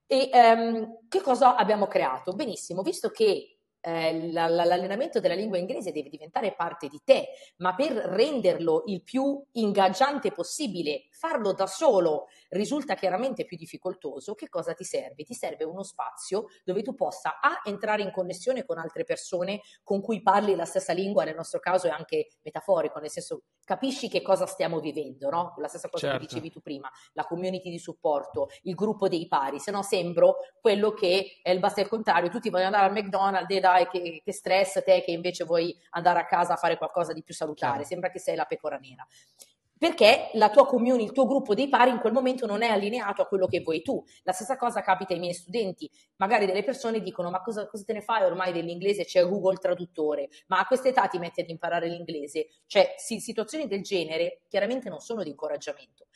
[0.06, 2.32] E um, che cosa abbiamo creato?
[2.32, 7.28] Benissimo, visto che eh, l'allenamento della lingua inglese deve diventare parte di te,
[7.58, 14.48] ma per renderlo il più ingaggiante possibile, farlo da solo risulta chiaramente più difficoltoso, che
[14.48, 15.24] cosa ti serve?
[15.24, 20.00] Ti serve uno spazio dove tu possa A, entrare in connessione con altre persone con
[20.00, 24.22] cui parli la stessa lingua, nel nostro caso è anche metaforico, nel senso capisci che
[24.22, 25.54] cosa stiamo vivendo, no?
[25.58, 26.20] La stessa cosa certo.
[26.20, 30.36] che dicevi tu prima, la community di supporto, il gruppo dei pari, se no sembro
[30.60, 34.20] quello che è il basta il contrario, tutti vogliono andare al McDonald's e dai che,
[34.24, 37.84] che, stress te che invece vuoi andare a casa a fare qualcosa di più salutare,
[37.84, 39.06] sembra che sei la pecora nera.
[39.78, 43.22] Perché la tua community, il tuo gruppo dei pari in quel momento non è allineato
[43.22, 44.04] a quello che vuoi tu.
[44.24, 47.94] La stessa cosa capita ai miei studenti, magari delle persone dicono ma cosa, cosa te
[47.94, 51.88] ne fai ormai dell'inglese, c'è Google Traduttore, ma a questa età ti metti ad imparare
[51.88, 56.08] l'inglese, cioè situazioni del genere chiaramente non sono di incoraggiamento.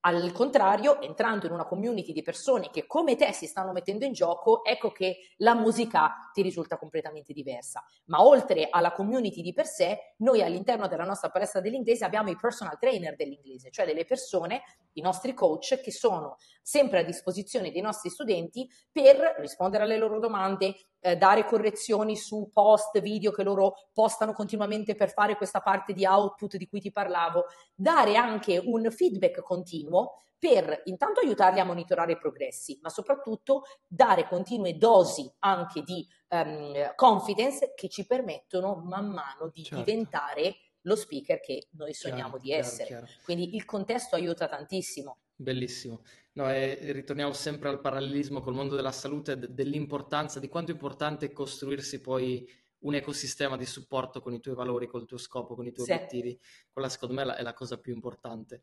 [0.00, 4.12] Al contrario, entrando in una community di persone che come te si stanno mettendo in
[4.12, 7.82] gioco, ecco che la musica ti risulta completamente diversa.
[8.06, 12.36] Ma oltre alla community di per sé, noi all'interno della nostra palestra dell'inglese abbiamo i
[12.36, 16.36] personal trainer dell'inglese, cioè delle persone, i nostri coach, che sono
[16.68, 22.50] sempre a disposizione dei nostri studenti per rispondere alle loro domande, eh, dare correzioni su
[22.52, 26.92] post, video che loro postano continuamente per fare questa parte di output di cui ti
[26.92, 33.62] parlavo, dare anche un feedback continuo per intanto aiutarli a monitorare i progressi, ma soprattutto
[33.86, 39.82] dare continue dosi anche di um, confidence che ci permettono man mano di certo.
[39.82, 42.86] diventare lo speaker che noi sogniamo chiaro, di essere.
[42.88, 43.20] Chiaro, chiaro.
[43.24, 45.16] Quindi il contesto aiuta tantissimo.
[45.40, 46.02] Bellissimo.
[46.32, 50.74] No, e ritorniamo sempre al parallelismo col mondo della salute, d- dell'importanza, di quanto è
[50.74, 52.44] importante costruirsi poi
[52.80, 55.92] un ecosistema di supporto con i tuoi valori, col tuo scopo, con i tuoi sì.
[55.92, 56.40] obiettivi.
[56.72, 58.62] Quella secondo me è la cosa più importante.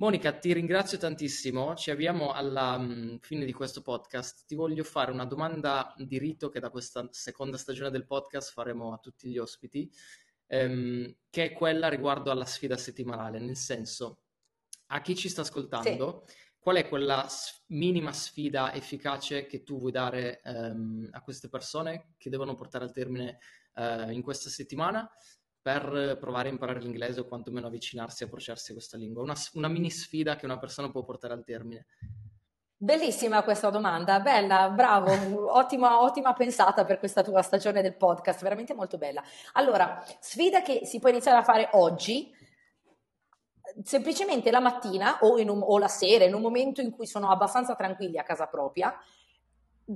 [0.00, 1.76] Monica, ti ringrazio tantissimo.
[1.76, 4.44] Ci avviamo alla um, fine di questo podcast.
[4.44, 8.92] Ti voglio fare una domanda di rito che da questa seconda stagione del podcast faremo
[8.92, 9.88] a tutti gli ospiti,
[10.48, 14.22] ehm, che è quella riguardo alla sfida settimanale, nel senso,
[14.88, 17.26] a chi ci sta ascoltando, sì qual è quella
[17.68, 22.92] minima sfida efficace che tu vuoi dare ehm, a queste persone che devono portare al
[22.92, 23.38] termine
[23.74, 25.10] eh, in questa settimana
[25.62, 29.22] per provare a imparare l'inglese o quantomeno avvicinarsi e approcciarsi a questa lingua?
[29.22, 31.86] Una, una mini sfida che una persona può portare al termine.
[32.76, 38.74] Bellissima questa domanda, bella, bravo, ottima, ottima pensata per questa tua stagione del podcast, veramente
[38.74, 39.22] molto bella.
[39.54, 42.30] Allora, sfida che si può iniziare a fare oggi,
[43.82, 47.74] semplicemente la mattina o, un, o, la sera, in un momento in cui sono abbastanza
[47.74, 48.94] tranquilli a casa propria,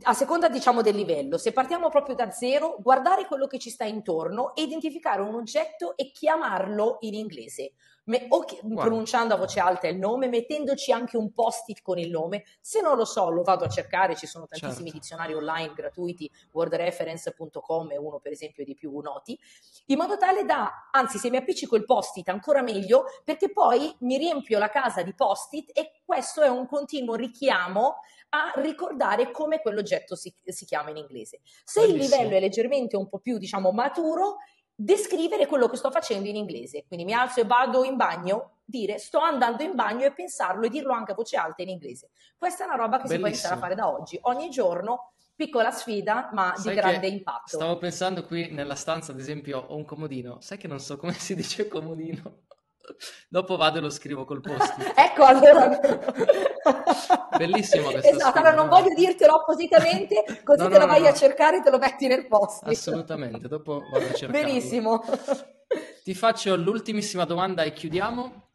[0.03, 3.85] a seconda diciamo del livello, se partiamo proprio da zero, guardare quello che ci sta
[3.85, 7.73] intorno, identificare un oggetto e chiamarlo in inglese
[8.05, 12.11] me, o che, pronunciando a voce alta il nome, mettendoci anche un post-it con il
[12.11, 12.45] nome.
[12.61, 14.99] Se non lo so, lo vado a cercare, ci sono tantissimi certo.
[14.99, 19.39] dizionari online gratuiti, wordreference.com è uno per esempio dei più noti,
[19.87, 24.17] in modo tale da, anzi se mi appiccico il post-it ancora meglio, perché poi mi
[24.17, 27.97] riempio la casa di post-it e questo è un continuo richiamo
[28.35, 31.41] a ricordare come quell'oggetto si, si chiama in inglese.
[31.65, 32.03] Se Bellissimo.
[32.03, 34.39] il livello è leggermente un po' più, diciamo, maturo,
[34.83, 36.85] descrivere quello che sto facendo in inglese.
[36.87, 40.69] Quindi mi alzo e vado in bagno, dire sto andando in bagno e pensarlo e
[40.69, 42.11] dirlo anche a voce alta in inglese.
[42.37, 43.15] Questa è una roba che Bellissimo.
[43.15, 44.19] si può iniziare a fare da oggi.
[44.23, 47.57] Ogni giorno piccola sfida, ma Sai di grande impatto.
[47.57, 50.41] Stavo pensando qui nella stanza, ad esempio, ho un comodino.
[50.41, 52.43] Sai che non so come si dice comodino?
[53.29, 54.75] Dopo vado e lo scrivo col post.
[54.97, 55.79] ecco, allora.
[57.37, 58.11] Bellissimo questo.
[58.11, 61.59] Esatto, allora non voglio dirtelo appositamente, così no, te no, lo vai no, a cercare
[61.59, 62.67] e te lo metti nel post.
[62.67, 64.45] Assolutamente, dopo vado a cercare.
[64.45, 65.03] Benissimo.
[66.03, 68.51] Ti faccio l'ultimissima domanda e chiudiamo.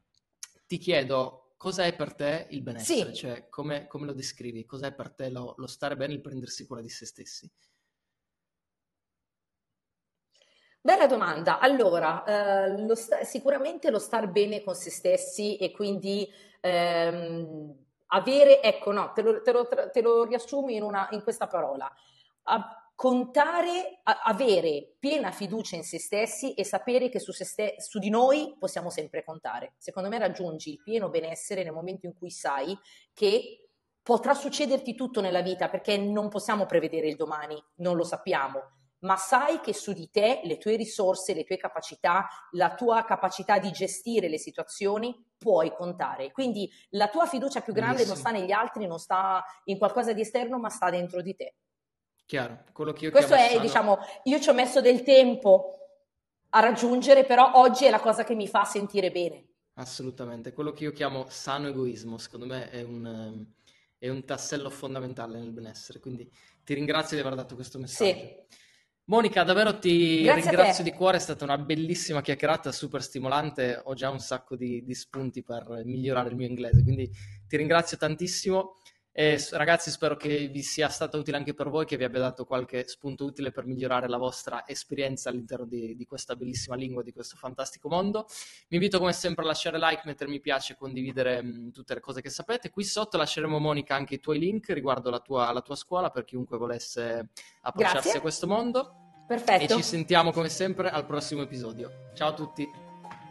[0.68, 3.22] Ti chiedo cosa è per te il benessere, sì.
[3.22, 6.82] cioè come, come, lo descrivi, cos'è per te lo, lo stare bene, il prendersi cura
[6.82, 7.50] di se stessi?
[10.80, 11.60] Bella domanda.
[11.60, 16.30] Allora, eh, lo sta- sicuramente lo star bene con se stessi e quindi
[16.62, 21.48] ehm, avere, ecco, no, te lo, te lo, te lo riassumi in, una, in, questa
[21.48, 21.92] parola.
[22.44, 28.00] A contare, a, avere piena fiducia in se stessi e sapere che su, ste- su
[28.00, 29.74] di noi possiamo sempre contare.
[29.78, 32.78] Secondo me raggiungi il pieno benessere nel momento in cui sai
[33.14, 33.70] che
[34.02, 39.16] potrà succederti tutto nella vita perché non possiamo prevedere il domani, non lo sappiamo ma
[39.16, 43.72] sai che su di te le tue risorse, le tue capacità, la tua capacità di
[43.72, 46.32] gestire le situazioni puoi contare.
[46.32, 48.16] Quindi la tua fiducia più grande Bellissimo.
[48.16, 51.56] non sta negli altri, non sta in qualcosa di esterno, ma sta dentro di te.
[52.26, 53.62] Chiaro, quello che io Questo è, sano...
[53.62, 55.78] diciamo, io ci ho messo del tempo
[56.50, 59.46] a raggiungere, però oggi è la cosa che mi fa sentire bene.
[59.76, 63.46] Assolutamente, quello che io chiamo sano egoismo, secondo me è un,
[63.98, 66.30] è un tassello fondamentale nel benessere, quindi
[66.64, 68.18] ti ringrazio di aver dato questo messaggio.
[68.18, 68.66] Sì.
[69.10, 73.94] Monica, davvero ti Grazie ringrazio di cuore, è stata una bellissima chiacchierata, super stimolante, ho
[73.94, 77.10] già un sacco di, di spunti per migliorare il mio inglese, quindi
[77.48, 78.80] ti ringrazio tantissimo.
[79.20, 82.46] E ragazzi, spero che vi sia stato utile anche per voi, che vi abbia dato
[82.46, 87.12] qualche spunto utile per migliorare la vostra esperienza all'interno di, di questa bellissima lingua, di
[87.12, 88.28] questo fantastico mondo.
[88.68, 92.00] Vi invito come sempre a lasciare like, mettere mi piace, condividere mh, mm, tutte le
[92.00, 92.70] cose che sapete.
[92.70, 96.24] Qui sotto lasceremo, Monica, anche i tuoi link riguardo la tua, la tua scuola per
[96.24, 97.30] chiunque volesse
[97.62, 98.20] approcciarsi Grazie.
[98.20, 99.24] a questo mondo.
[99.28, 99.74] Perfetto.
[99.74, 102.12] E ci sentiamo come sempre al prossimo episodio.
[102.14, 102.70] Ciao a tutti.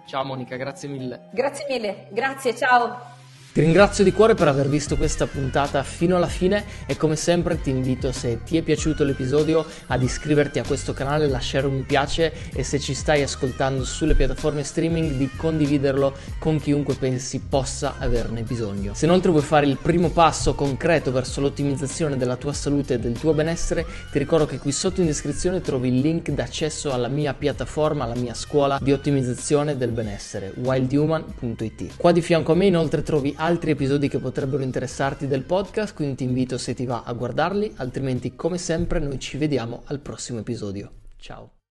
[0.08, 1.28] Ciao Monica, grazie mille.
[1.32, 3.15] Grazie mille, grazie, ciao.
[3.56, 7.58] Ti ringrazio di cuore per aver visto questa puntata fino alla fine e come sempre
[7.58, 11.82] ti invito se ti è piaciuto l'episodio ad iscriverti a questo canale, lasciare un mi
[11.84, 17.94] piace e se ci stai ascoltando sulle piattaforme streaming di condividerlo con chiunque pensi possa
[17.98, 18.92] averne bisogno.
[18.92, 23.18] Se inoltre vuoi fare il primo passo concreto verso l'ottimizzazione della tua salute e del
[23.18, 27.32] tuo benessere, ti ricordo che qui sotto in descrizione trovi il link d'accesso alla mia
[27.32, 31.96] piattaforma, alla mia scuola di ottimizzazione del benessere, wildhuman.it.
[31.96, 36.16] Qua di fianco a me inoltre trovi altri episodi che potrebbero interessarti del podcast, quindi
[36.16, 40.40] ti invito se ti va a guardarli, altrimenti come sempre noi ci vediamo al prossimo
[40.40, 40.90] episodio.
[41.16, 41.55] Ciao!